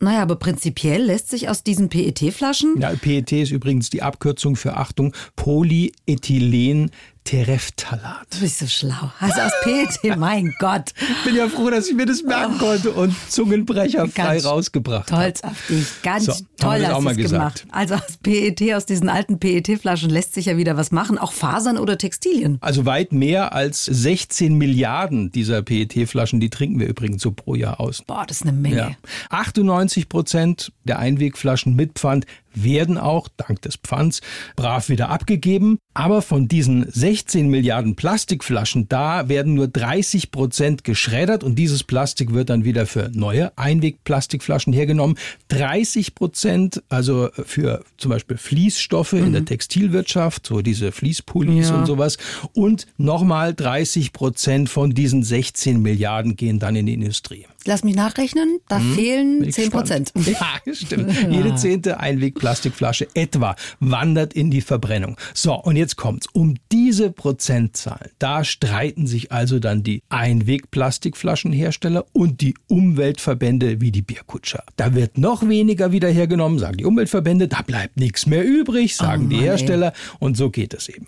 Naja, 0.00 0.22
aber 0.22 0.36
prinzipiell 0.36 1.02
lässt 1.02 1.30
sich 1.30 1.48
aus 1.48 1.62
diesen 1.62 1.88
PET-Flaschen 1.88 2.80
Ja, 2.80 2.90
PET 2.90 3.32
ist 3.32 3.50
übrigens 3.50 3.90
die 3.90 4.02
Abkürzung 4.02 4.56
für 4.56 4.76
Achtung 4.76 5.14
Polyethylen 5.36 6.90
Tereftalat. 7.28 8.26
Du 8.32 8.40
bist 8.40 8.58
so 8.58 8.66
schlau. 8.66 9.12
Also 9.20 9.42
aus 9.42 9.52
PET, 9.62 10.16
mein 10.16 10.54
Gott. 10.60 10.94
Bin 11.26 11.36
ja 11.36 11.46
froh, 11.46 11.68
dass 11.68 11.86
ich 11.86 11.94
mir 11.94 12.06
das 12.06 12.22
merken 12.22 12.56
konnte 12.56 12.90
und 12.90 13.14
Zungenbrecher 13.28 14.08
frei 14.08 14.40
rausgebracht 14.40 15.12
habe. 15.12 15.24
Stolz 15.24 15.42
auf 15.42 15.66
dich. 15.68 15.86
Ganz 16.02 16.24
So, 16.24 16.32
toll 16.56 16.86
hast 16.86 17.04
du 17.04 17.14
gemacht. 17.16 17.66
Also 17.70 17.96
aus 17.96 18.16
PET, 18.22 18.72
aus 18.72 18.86
diesen 18.86 19.10
alten 19.10 19.38
PET-Flaschen 19.38 20.08
lässt 20.08 20.32
sich 20.32 20.46
ja 20.46 20.56
wieder 20.56 20.78
was 20.78 20.90
machen. 20.90 21.18
Auch 21.18 21.32
Fasern 21.32 21.76
oder 21.76 21.98
Textilien. 21.98 22.56
Also 22.62 22.86
weit 22.86 23.12
mehr 23.12 23.52
als 23.52 23.84
16 23.84 24.54
Milliarden 24.54 25.30
dieser 25.30 25.60
PET-Flaschen, 25.60 26.40
die 26.40 26.48
trinken 26.48 26.80
wir 26.80 26.86
übrigens 26.88 27.20
so 27.20 27.32
pro 27.32 27.54
Jahr 27.54 27.78
aus. 27.78 28.00
Boah, 28.06 28.24
das 28.26 28.38
ist 28.38 28.44
eine 28.44 28.56
Menge. 28.56 28.76
Ja. 28.76 28.90
98 29.28 30.08
Prozent 30.08 30.72
der 30.84 30.98
Einwegflaschen 30.98 31.76
mit 31.76 31.98
Pfand 31.98 32.24
werden 32.54 32.98
auch, 32.98 33.28
dank 33.36 33.62
des 33.62 33.76
Pfands, 33.76 34.20
brav 34.56 34.88
wieder 34.88 35.08
abgegeben. 35.10 35.78
Aber 35.94 36.22
von 36.22 36.46
diesen 36.48 36.86
16 36.90 37.48
Milliarden 37.48 37.96
Plastikflaschen, 37.96 38.88
da 38.88 39.28
werden 39.28 39.54
nur 39.54 39.66
30 39.68 40.30
Prozent 40.30 40.84
geschreddert 40.84 41.42
und 41.42 41.56
dieses 41.56 41.82
Plastik 41.82 42.32
wird 42.32 42.50
dann 42.50 42.64
wieder 42.64 42.86
für 42.86 43.10
neue 43.12 43.56
Einwegplastikflaschen 43.58 44.72
hergenommen. 44.72 45.18
30 45.48 46.14
Prozent, 46.14 46.82
also 46.88 47.30
für 47.44 47.84
zum 47.96 48.10
Beispiel 48.10 48.36
Fließstoffe 48.36 49.14
in 49.14 49.32
der 49.32 49.44
Textilwirtschaft, 49.44 50.46
so 50.46 50.62
diese 50.62 50.92
Fließpullis 50.92 51.70
Ja. 51.70 51.78
und 51.78 51.86
sowas. 51.86 52.16
Und 52.52 52.86
nochmal 52.96 53.54
30 53.54 54.12
Prozent 54.12 54.68
von 54.68 54.94
diesen 54.94 55.22
16 55.22 55.80
Milliarden 55.82 56.36
gehen 56.36 56.58
dann 56.58 56.76
in 56.76 56.86
die 56.86 56.94
Industrie. 56.94 57.46
Lass 57.68 57.84
mich 57.84 57.96
nachrechnen, 57.96 58.60
da 58.66 58.80
fehlen 58.80 59.40
Hm? 59.40 59.48
Ich 59.48 59.54
10 59.54 59.70
Prozent. 59.70 60.12
Ja, 60.26 60.72
stimmt. 60.72 61.12
Jede 61.30 61.54
zehnte 61.56 62.00
Einwegplastikflasche 62.00 63.08
etwa 63.12 63.56
wandert 63.78 64.32
in 64.32 64.50
die 64.50 64.62
Verbrennung. 64.62 65.18
So, 65.34 65.52
und 65.54 65.76
jetzt 65.76 65.96
kommt's. 65.96 66.28
Um 66.32 66.54
diese 66.72 67.10
Prozentzahl, 67.10 68.10
da 68.18 68.42
streiten 68.42 69.06
sich 69.06 69.32
also 69.32 69.58
dann 69.58 69.82
die 69.82 70.02
Einwegplastikflaschenhersteller 70.08 72.06
und 72.14 72.40
die 72.40 72.54
Umweltverbände 72.68 73.82
wie 73.82 73.92
die 73.92 74.00
Bierkutscher. 74.00 74.64
Da 74.76 74.94
wird 74.94 75.18
noch 75.18 75.46
weniger 75.46 75.92
wieder 75.92 76.08
hergenommen, 76.08 76.58
sagen 76.58 76.78
die 76.78 76.86
Umweltverbände, 76.86 77.48
da 77.48 77.60
bleibt 77.60 77.98
nichts 77.98 78.24
mehr 78.24 78.46
übrig, 78.46 78.96
sagen 78.96 79.26
Oh 79.26 79.28
die. 79.28 79.40
Hersteller. 79.40 79.92
Und 80.20 80.38
so 80.38 80.48
geht 80.48 80.72
es 80.72 80.88
eben. 80.88 81.06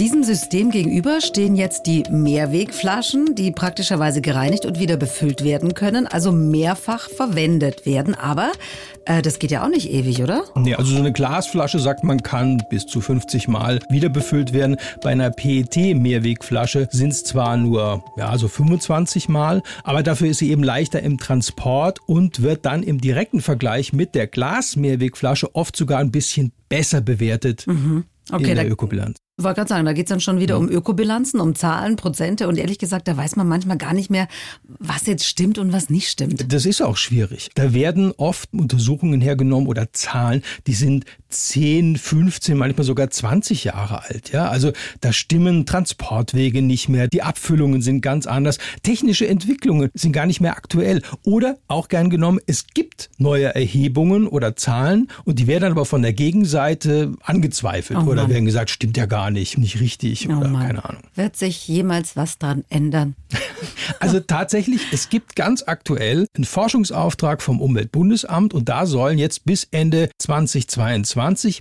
Diesem 0.00 0.24
System 0.24 0.70
gegenüber 0.70 1.20
stehen 1.20 1.56
jetzt 1.56 1.82
die 1.82 2.04
Mehrwegflaschen, 2.10 3.34
die 3.34 3.50
praktischerweise 3.50 4.22
gereinigt 4.22 4.64
und 4.64 4.80
wieder 4.80 4.96
befüllt 4.96 5.44
werden 5.44 5.74
können, 5.74 6.06
also 6.06 6.32
mehrfach 6.32 7.10
verwendet 7.10 7.84
werden. 7.84 8.14
Aber 8.14 8.50
äh, 9.04 9.20
das 9.20 9.38
geht 9.38 9.50
ja 9.50 9.62
auch 9.62 9.68
nicht 9.68 9.90
ewig, 9.90 10.22
oder? 10.22 10.44
Nee, 10.54 10.74
also 10.74 10.92
so 10.94 10.98
eine 11.00 11.12
Glasflasche, 11.12 11.78
sagt 11.78 12.02
man, 12.02 12.22
kann 12.22 12.62
bis 12.70 12.86
zu 12.86 13.02
50 13.02 13.46
Mal 13.48 13.80
wieder 13.90 14.08
befüllt 14.08 14.54
werden. 14.54 14.78
Bei 15.02 15.10
einer 15.10 15.28
PET-Mehrwegflasche 15.28 16.88
sind 16.90 17.12
es 17.12 17.22
zwar 17.22 17.58
nur 17.58 18.02
ja, 18.16 18.38
so 18.38 18.48
25 18.48 19.28
Mal, 19.28 19.62
aber 19.84 20.02
dafür 20.02 20.28
ist 20.28 20.38
sie 20.38 20.50
eben 20.50 20.62
leichter 20.62 21.02
im 21.02 21.18
Transport 21.18 21.98
und 22.06 22.40
wird 22.40 22.64
dann 22.64 22.82
im 22.82 23.02
direkten 23.02 23.42
Vergleich 23.42 23.92
mit 23.92 24.14
der 24.14 24.28
Glas-Mehrwegflasche 24.28 25.54
oft 25.54 25.76
sogar 25.76 25.98
ein 25.98 26.10
bisschen 26.10 26.52
besser 26.70 27.02
bewertet 27.02 27.66
Okay, 28.32 28.50
in 28.50 28.56
der 28.56 28.70
Ökobilanz. 28.70 29.16
Ich 29.40 29.44
wollte 29.44 29.56
gerade 29.56 29.68
sagen, 29.70 29.86
da 29.86 29.94
geht's 29.94 30.10
dann 30.10 30.20
schon 30.20 30.38
wieder 30.38 30.58
um 30.58 30.68
Ökobilanzen, 30.68 31.40
um 31.40 31.54
Zahlen, 31.54 31.96
Prozente 31.96 32.46
und 32.46 32.58
ehrlich 32.58 32.78
gesagt, 32.78 33.08
da 33.08 33.16
weiß 33.16 33.36
man 33.36 33.48
manchmal 33.48 33.78
gar 33.78 33.94
nicht 33.94 34.10
mehr, 34.10 34.28
was 34.64 35.06
jetzt 35.06 35.24
stimmt 35.24 35.56
und 35.56 35.72
was 35.72 35.88
nicht 35.88 36.10
stimmt. 36.10 36.52
Das 36.52 36.66
ist 36.66 36.82
auch 36.82 36.98
schwierig. 36.98 37.48
Da 37.54 37.72
werden 37.72 38.12
oft 38.18 38.52
Untersuchungen 38.52 39.22
hergenommen 39.22 39.66
oder 39.66 39.94
Zahlen, 39.94 40.42
die 40.66 40.74
sind 40.74 41.06
10, 41.30 41.96
15, 41.96 42.56
manchmal 42.56 42.84
sogar 42.84 43.10
20 43.10 43.64
Jahre 43.64 44.02
alt. 44.04 44.30
Ja, 44.32 44.48
also 44.48 44.72
da 45.00 45.12
stimmen 45.12 45.66
Transportwege 45.66 46.62
nicht 46.62 46.88
mehr, 46.88 47.08
die 47.08 47.22
Abfüllungen 47.22 47.82
sind 47.82 48.00
ganz 48.00 48.26
anders, 48.26 48.58
technische 48.82 49.26
Entwicklungen 49.26 49.90
sind 49.94 50.12
gar 50.12 50.26
nicht 50.26 50.40
mehr 50.40 50.56
aktuell. 50.56 51.02
Oder 51.24 51.56
auch 51.68 51.88
gern 51.88 52.10
genommen, 52.10 52.40
es 52.46 52.66
gibt 52.66 53.10
neue 53.18 53.54
Erhebungen 53.54 54.26
oder 54.26 54.56
Zahlen 54.56 55.08
und 55.24 55.38
die 55.38 55.46
werden 55.46 55.62
dann 55.62 55.72
aber 55.72 55.84
von 55.84 56.02
der 56.02 56.12
Gegenseite 56.12 57.12
angezweifelt 57.22 58.00
Oh 58.00 58.10
oder 58.10 58.28
werden 58.28 58.44
gesagt, 58.44 58.70
stimmt 58.70 58.96
ja 58.96 59.06
gar 59.06 59.30
nicht, 59.30 59.58
nicht 59.58 59.80
richtig 59.80 60.28
Oh 60.28 60.32
oder 60.36 60.48
Mann. 60.48 60.66
keine 60.66 60.84
Ahnung. 60.84 61.02
Wird 61.14 61.36
sich 61.36 61.66
jemals 61.68 62.16
was 62.16 62.38
dran 62.38 62.64
ändern? 62.68 63.14
Also 63.98 64.20
tatsächlich, 64.20 64.80
es 64.92 65.08
gibt 65.08 65.36
ganz 65.36 65.64
aktuell 65.66 66.26
einen 66.34 66.44
Forschungsauftrag 66.44 67.42
vom 67.42 67.60
Umweltbundesamt 67.60 68.54
und 68.54 68.68
da 68.68 68.86
sollen 68.86 69.18
jetzt 69.18 69.44
bis 69.44 69.64
Ende 69.70 70.10
2022 70.18 71.16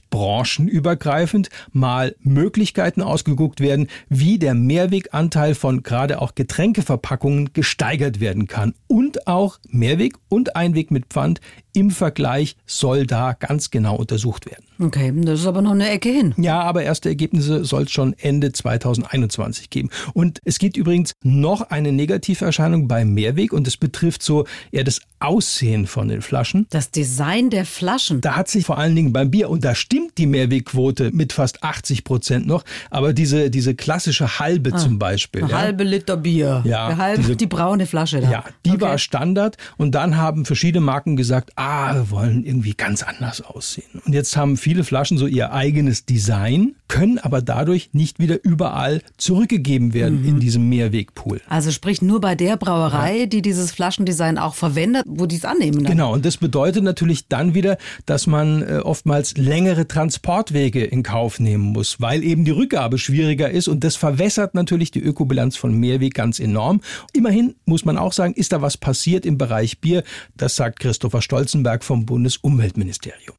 branchenübergreifend 0.09 1.49
mal 1.71 2.15
Möglichkeiten 2.21 3.01
ausgeguckt 3.01 3.59
werden, 3.59 3.87
wie 4.07 4.39
der 4.39 4.53
Mehrweganteil 4.53 5.53
von 5.55 5.83
gerade 5.83 6.21
auch 6.21 6.35
Getränkeverpackungen 6.35 7.51
gesteigert 7.53 8.19
werden 8.19 8.47
kann. 8.47 8.73
Und 8.87 9.27
auch 9.27 9.59
Mehrweg 9.67 10.15
und 10.29 10.55
Einweg 10.55 10.91
mit 10.91 11.07
Pfand 11.07 11.41
im 11.73 11.91
Vergleich 11.91 12.55
soll 12.65 13.05
da 13.05 13.33
ganz 13.33 13.69
genau 13.69 13.95
untersucht 13.95 14.45
werden. 14.45 14.68
Okay, 14.81 15.12
das 15.15 15.41
ist 15.41 15.45
aber 15.48 15.62
noch 15.62 15.71
eine 15.71 15.89
Ecke 15.89 16.09
hin. 16.09 16.33
Ja, 16.38 16.62
aber 16.62 16.83
erste 16.83 17.09
Ergebnisse 17.09 17.65
soll 17.65 17.83
es 17.83 17.91
schon 17.91 18.13
Ende 18.17 18.51
2021 18.51 19.69
geben. 19.69 19.89
Und 20.13 20.39
es 20.45 20.57
gibt 20.59 20.77
übrigens 20.77 21.13
noch 21.24 21.62
eine 21.69 21.91
Negativerscheinung 21.91 22.88
beim 22.88 23.13
Mehrweg 23.13 23.51
und 23.53 23.67
es 23.67 23.77
betrifft 23.77 24.24
so 24.24 24.45
eher 24.71 24.83
das 24.83 25.01
Aussehen 25.19 25.86
von 25.86 26.07
den 26.07 26.21
Flaschen. 26.21 26.65
Das 26.69 26.91
Design 26.91 27.50
der 27.50 27.65
Flaschen. 27.65 28.21
Da 28.21 28.38
hat 28.38 28.48
sich 28.48 28.65
vor 28.65 28.77
allen 28.77 28.95
Dingen 28.95 29.12
beim 29.12 29.29
Bier, 29.31 29.50
und 29.50 29.65
da 29.65 29.75
stimmt 29.75 30.17
die 30.17 30.25
Mehrwegquote 30.27 31.12
mit 31.12 31.33
fast 31.33 31.62
80 31.62 32.05
Prozent 32.05 32.48
noch, 32.48 32.63
aber 32.89 33.12
diese, 33.12 33.50
diese 33.50 33.75
klassische 33.75 34.39
halbe 34.39 34.74
zum 34.75 34.98
Beispiel. 34.98 35.41
Ja, 35.41 35.57
halbe 35.59 35.83
Liter 35.83 36.15
Bier. 36.15 36.62
Ja, 36.65 36.95
halbe, 36.95 37.21
diese- 37.24 37.36
die 37.36 37.48
braune 37.48 37.86
Flasche 37.86 38.21
da. 38.21 38.31
Ja, 38.31 38.43
die 38.65 38.71
Okay. 38.71 38.81
war 38.81 38.98
Standard 38.98 39.57
und 39.75 39.93
dann 39.93 40.15
haben 40.15 40.45
verschiedene 40.45 40.86
Marken 40.86 41.17
gesagt, 41.17 41.51
ah, 41.57 41.93
wir 41.95 42.09
wollen 42.12 42.45
irgendwie 42.45 42.74
ganz 42.75 43.03
anders 43.03 43.41
aussehen. 43.41 44.01
Und 44.05 44.13
jetzt 44.13 44.38
haben 44.38 44.55
viele 44.55 44.68
Flaschen 44.83 45.17
so 45.17 45.27
ihr 45.27 45.51
eigenes 45.51 46.05
Design, 46.05 46.75
können 46.88 47.19
aber 47.19 47.41
dadurch 47.41 47.91
nicht 47.93 48.19
wieder 48.19 48.43
überall 48.43 49.01
zurückgegeben 49.17 49.93
werden 49.93 50.25
in 50.25 50.39
diesem 50.39 50.67
Mehrwegpool. 50.69 51.39
Also 51.47 51.71
sprich 51.71 52.01
nur 52.01 52.19
bei 52.19 52.35
der 52.35 52.57
Brauerei, 52.57 53.27
die 53.27 53.41
dieses 53.41 53.71
Flaschendesign 53.71 54.38
auch 54.38 54.55
verwendet, 54.55 55.05
wo 55.07 55.25
die 55.25 55.38
es 55.38 55.45
annehmen. 55.45 55.83
Dann. 55.83 55.91
Genau, 55.91 56.13
und 56.13 56.25
das 56.25 56.38
bedeutet 56.38 56.83
natürlich 56.83 57.27
dann 57.27 57.53
wieder, 57.53 57.77
dass 58.05 58.27
man 58.27 58.63
äh, 58.63 58.79
oftmals 58.83 59.38
längere 59.38 59.88
Transportwege 59.88 60.83
in 60.83 61.03
Kauf 61.03 61.39
nehmen 61.39 61.65
muss, 61.65 62.01
weil 62.01 62.23
eben 62.23 62.43
die 62.43 62.51
Rückgabe 62.51 62.97
schwieriger 62.97 63.49
ist 63.49 63.67
und 63.67 63.83
das 63.83 63.95
verwässert 63.95 64.55
natürlich 64.55 64.91
die 64.91 65.01
Ökobilanz 65.01 65.57
von 65.57 65.73
Mehrweg 65.73 66.15
ganz 66.15 66.39
enorm. 66.39 66.81
Immerhin 67.13 67.55
muss 67.65 67.85
man 67.85 67.97
auch 67.97 68.13
sagen, 68.13 68.33
ist 68.33 68.51
da 68.51 68.61
was 68.61 68.77
passiert 68.77 69.25
im 69.25 69.38
Bereich 69.38 69.79
Bier. 69.79 70.03
Das 70.35 70.55
sagt 70.55 70.79
Christopher 70.79 71.21
Stolzenberg 71.21 71.83
vom 71.83 72.05
Bundesumweltministerium. 72.05 73.35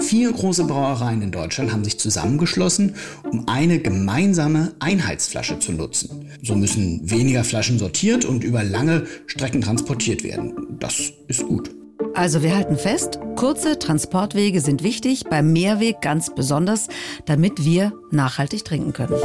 Vier 0.00 0.32
große 0.32 0.64
Brauereien 0.64 1.22
in 1.22 1.30
Deutschland 1.30 1.72
haben 1.72 1.84
sich 1.84 1.98
zusammengeschlossen, 1.98 2.96
um 3.30 3.48
eine 3.48 3.78
gemeinsame 3.78 4.72
Einheitsflasche 4.80 5.58
zu 5.58 5.72
nutzen. 5.72 6.30
So 6.42 6.54
müssen 6.54 7.10
weniger 7.10 7.44
Flaschen 7.44 7.78
sortiert 7.78 8.24
und 8.24 8.42
über 8.42 8.64
lange 8.64 9.06
Strecken 9.26 9.60
transportiert 9.60 10.24
werden. 10.24 10.54
Das 10.78 11.12
ist 11.28 11.46
gut. 11.46 11.70
Also 12.14 12.42
wir 12.42 12.56
halten 12.56 12.76
fest, 12.76 13.20
kurze 13.36 13.78
Transportwege 13.78 14.60
sind 14.60 14.82
wichtig, 14.82 15.24
beim 15.24 15.52
Mehrweg 15.52 16.00
ganz 16.00 16.34
besonders, 16.34 16.88
damit 17.26 17.64
wir 17.64 17.92
nachhaltig 18.10 18.64
trinken 18.64 18.92
können. 18.92 19.16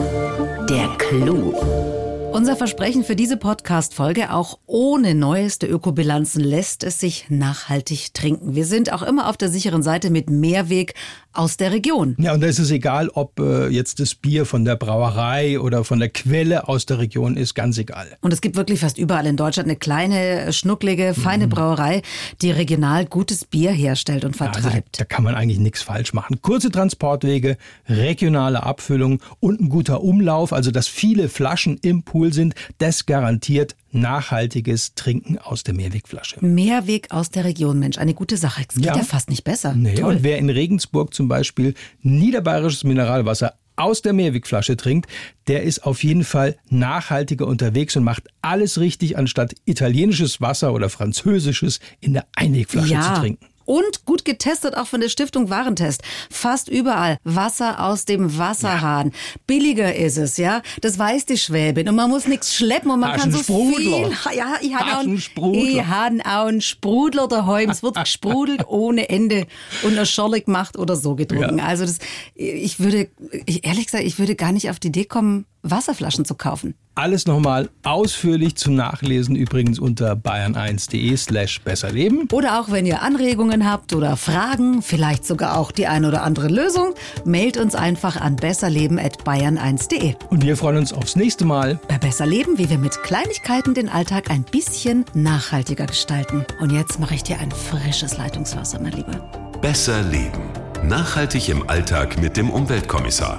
Der 0.69 0.89
Clou. 0.97 2.04
Unser 2.35 2.57
Versprechen 2.57 3.05
für 3.05 3.15
diese 3.15 3.37
Podcast-Folge, 3.37 4.33
auch 4.33 4.59
ohne 4.65 5.15
neueste 5.15 5.67
Ökobilanzen 5.67 6.43
lässt 6.43 6.83
es 6.83 6.99
sich 6.99 7.27
nachhaltig 7.29 8.13
trinken. 8.13 8.55
Wir 8.55 8.65
sind 8.65 8.91
auch 8.91 9.03
immer 9.03 9.29
auf 9.29 9.37
der 9.37 9.47
sicheren 9.47 9.83
Seite 9.83 10.09
mit 10.09 10.29
Mehrweg 10.29 10.95
aus 11.37 11.57
der 11.57 11.71
Region. 11.71 12.15
Ja, 12.19 12.33
und 12.33 12.41
da 12.41 12.47
ist 12.47 12.59
es 12.59 12.71
egal, 12.71 13.09
ob 13.09 13.39
äh, 13.39 13.67
jetzt 13.67 13.99
das 13.99 14.15
Bier 14.15 14.45
von 14.45 14.65
der 14.65 14.75
Brauerei 14.75 15.59
oder 15.59 15.83
von 15.83 15.99
der 15.99 16.09
Quelle 16.09 16.67
aus 16.67 16.85
der 16.85 16.99
Region 16.99 17.37
ist, 17.37 17.53
ganz 17.55 17.77
egal. 17.77 18.17
Und 18.21 18.33
es 18.33 18.41
gibt 18.41 18.55
wirklich 18.55 18.79
fast 18.79 18.97
überall 18.97 19.25
in 19.25 19.37
Deutschland 19.37 19.67
eine 19.67 19.77
kleine, 19.77 20.51
schnucklige, 20.53 21.13
feine 21.13 21.45
mhm. 21.45 21.51
Brauerei, 21.51 22.01
die 22.41 22.51
regional 22.51 23.05
gutes 23.05 23.45
Bier 23.45 23.71
herstellt 23.71 24.25
und 24.25 24.35
vertreibt. 24.35 24.65
Ja, 24.65 24.71
also 24.71 24.79
da, 24.79 24.97
da 24.97 25.05
kann 25.05 25.23
man 25.23 25.35
eigentlich 25.35 25.59
nichts 25.59 25.81
falsch 25.81 26.13
machen. 26.13 26.41
Kurze 26.41 26.71
Transportwege, 26.71 27.57
regionale 27.87 28.63
Abfüllung 28.63 29.21
und 29.39 29.61
ein 29.61 29.69
guter 29.69 30.01
Umlauf, 30.01 30.53
also 30.53 30.71
dass 30.71 30.87
viele 30.87 31.29
Flaschen 31.29 31.77
im 31.81 32.03
Pool 32.03 32.33
sind, 32.33 32.55
das 32.77 33.05
garantiert 33.05 33.75
nachhaltiges 33.95 34.93
Trinken 34.95 35.37
aus 35.37 35.63
der 35.63 35.73
Mehrwegflasche. 35.73 36.37
Mehrweg 36.41 37.11
aus 37.11 37.29
der 37.29 37.45
Region, 37.45 37.79
Mensch, 37.79 37.97
eine 37.97 38.13
gute 38.13 38.37
Sache. 38.37 38.65
Es 38.67 38.75
geht 38.75 38.85
ja, 38.85 38.95
ja 38.95 39.03
fast 39.03 39.29
nicht 39.29 39.43
besser. 39.43 39.73
Nee, 39.73 39.95
Toll. 39.95 40.15
und 40.15 40.23
wer 40.23 40.37
in 40.37 40.49
Regensburg 40.49 41.13
zum 41.13 41.27
Beispiel 41.27 41.73
niederbayerisches 42.01 42.83
Mineralwasser 42.83 43.55
aus 43.75 44.01
der 44.01 44.13
Mehrwegflasche 44.13 44.77
trinkt, 44.77 45.09
der 45.47 45.63
ist 45.63 45.85
auf 45.85 46.03
jeden 46.03 46.23
Fall 46.23 46.57
nachhaltiger 46.69 47.47
unterwegs 47.47 47.95
und 47.95 48.03
macht 48.03 48.23
alles 48.41 48.79
richtig, 48.79 49.17
anstatt 49.17 49.55
italienisches 49.65 50.41
Wasser 50.41 50.73
oder 50.73 50.89
französisches 50.89 51.79
in 51.99 52.13
der 52.13 52.25
Einwegflasche 52.35 52.93
ja. 52.93 53.15
zu 53.15 53.21
trinken. 53.21 53.45
Und 53.65 54.05
gut 54.05 54.25
getestet 54.25 54.77
auch 54.77 54.87
von 54.87 55.01
der 55.01 55.09
Stiftung 55.09 55.49
Warentest. 55.49 56.01
Fast 56.29 56.69
überall 56.69 57.17
Wasser 57.23 57.83
aus 57.83 58.05
dem 58.05 58.37
Wasserhahn. 58.37 59.07
Ja. 59.07 59.13
Billiger 59.47 59.95
ist 59.95 60.17
es, 60.17 60.37
ja. 60.37 60.61
Das 60.81 60.97
weiß 60.97 61.25
die 61.25 61.37
Schwäbin. 61.37 61.89
Und 61.89 61.95
man 61.95 62.09
muss 62.09 62.27
nichts 62.27 62.55
schleppen 62.55 62.91
und 62.91 62.99
man 62.99 63.17
kann 63.17 63.31
so 63.31 63.39
viel. 63.39 64.09
Ja, 64.35 64.55
ich 64.61 64.75
habe 64.75 64.97
auch, 64.97 65.03
ich 65.03 65.81
auch 65.81 66.45
einen 66.47 66.61
Sprudler 66.61 67.27
daheim. 67.27 67.69
Es 67.69 67.83
wird 67.83 67.95
gesprudelt 68.03 68.67
ohne 68.67 69.09
Ende 69.09 69.47
und 69.83 69.93
eine 69.93 70.05
Scholle 70.05 70.41
gemacht 70.41 70.77
oder 70.77 70.95
so 70.95 71.15
getrunken. 71.15 71.59
Ja. 71.59 71.65
Also 71.65 71.85
das, 71.85 71.99
ich 72.35 72.79
würde, 72.79 73.09
ehrlich 73.45 73.85
gesagt, 73.85 74.03
ich 74.03 74.19
würde 74.19 74.35
gar 74.35 74.51
nicht 74.51 74.69
auf 74.69 74.79
die 74.79 74.87
Idee 74.87 75.05
kommen, 75.05 75.45
Wasserflaschen 75.69 76.25
zu 76.25 76.35
kaufen. 76.35 76.75
Alles 76.97 77.25
nochmal 77.25 77.69
ausführlich 77.83 78.55
zum 78.55 78.75
Nachlesen 78.75 79.35
übrigens 79.35 79.79
unter 79.79 80.13
bayern1.de 80.13 81.17
slash 81.17 81.61
besserleben. 81.61 82.29
Oder 82.31 82.59
auch 82.59 82.71
wenn 82.71 82.85
ihr 82.85 83.01
Anregungen 83.01 83.69
habt 83.69 83.93
oder 83.93 84.15
Fragen, 84.15 84.81
vielleicht 84.81 85.25
sogar 85.25 85.57
auch 85.57 85.73
die 85.73 85.87
eine 85.87 86.07
oder 86.07 86.23
andere 86.23 86.47
Lösung, 86.47 86.93
mailt 87.25 87.57
uns 87.57 87.75
einfach 87.75 88.15
an 88.15 88.37
besserleben.bayern1.de. 88.37 90.15
Und 90.29 90.45
wir 90.45 90.55
freuen 90.55 90.77
uns 90.77 90.93
aufs 90.93 91.17
nächste 91.17 91.43
Mal. 91.43 91.79
Bei 91.89 91.97
Besserleben, 91.97 92.57
wie 92.57 92.69
wir 92.69 92.77
mit 92.77 93.03
Kleinigkeiten 93.03 93.73
den 93.73 93.89
Alltag 93.89 94.31
ein 94.31 94.43
bisschen 94.43 95.03
nachhaltiger 95.13 95.87
gestalten. 95.87 96.45
Und 96.61 96.71
jetzt 96.71 96.99
mache 96.99 97.15
ich 97.15 97.23
dir 97.23 97.39
ein 97.39 97.51
frisches 97.51 98.17
Leitungswasser, 98.17 98.79
mein 98.79 98.93
Lieber. 98.93 99.19
Besser 99.61 100.01
leben. 100.03 100.43
Nachhaltig 100.83 101.49
im 101.49 101.67
Alltag 101.67 102.21
mit 102.21 102.37
dem 102.37 102.49
Umweltkommissar. 102.49 103.35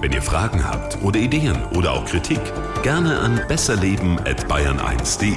Wenn 0.00 0.12
ihr 0.12 0.22
Fragen 0.22 0.64
habt 0.64 1.02
oder 1.02 1.18
Ideen 1.18 1.60
oder 1.74 1.92
auch 1.92 2.04
Kritik, 2.04 2.38
gerne 2.84 3.18
an 3.18 3.40
besserleben@bayern1.de. 3.48 5.34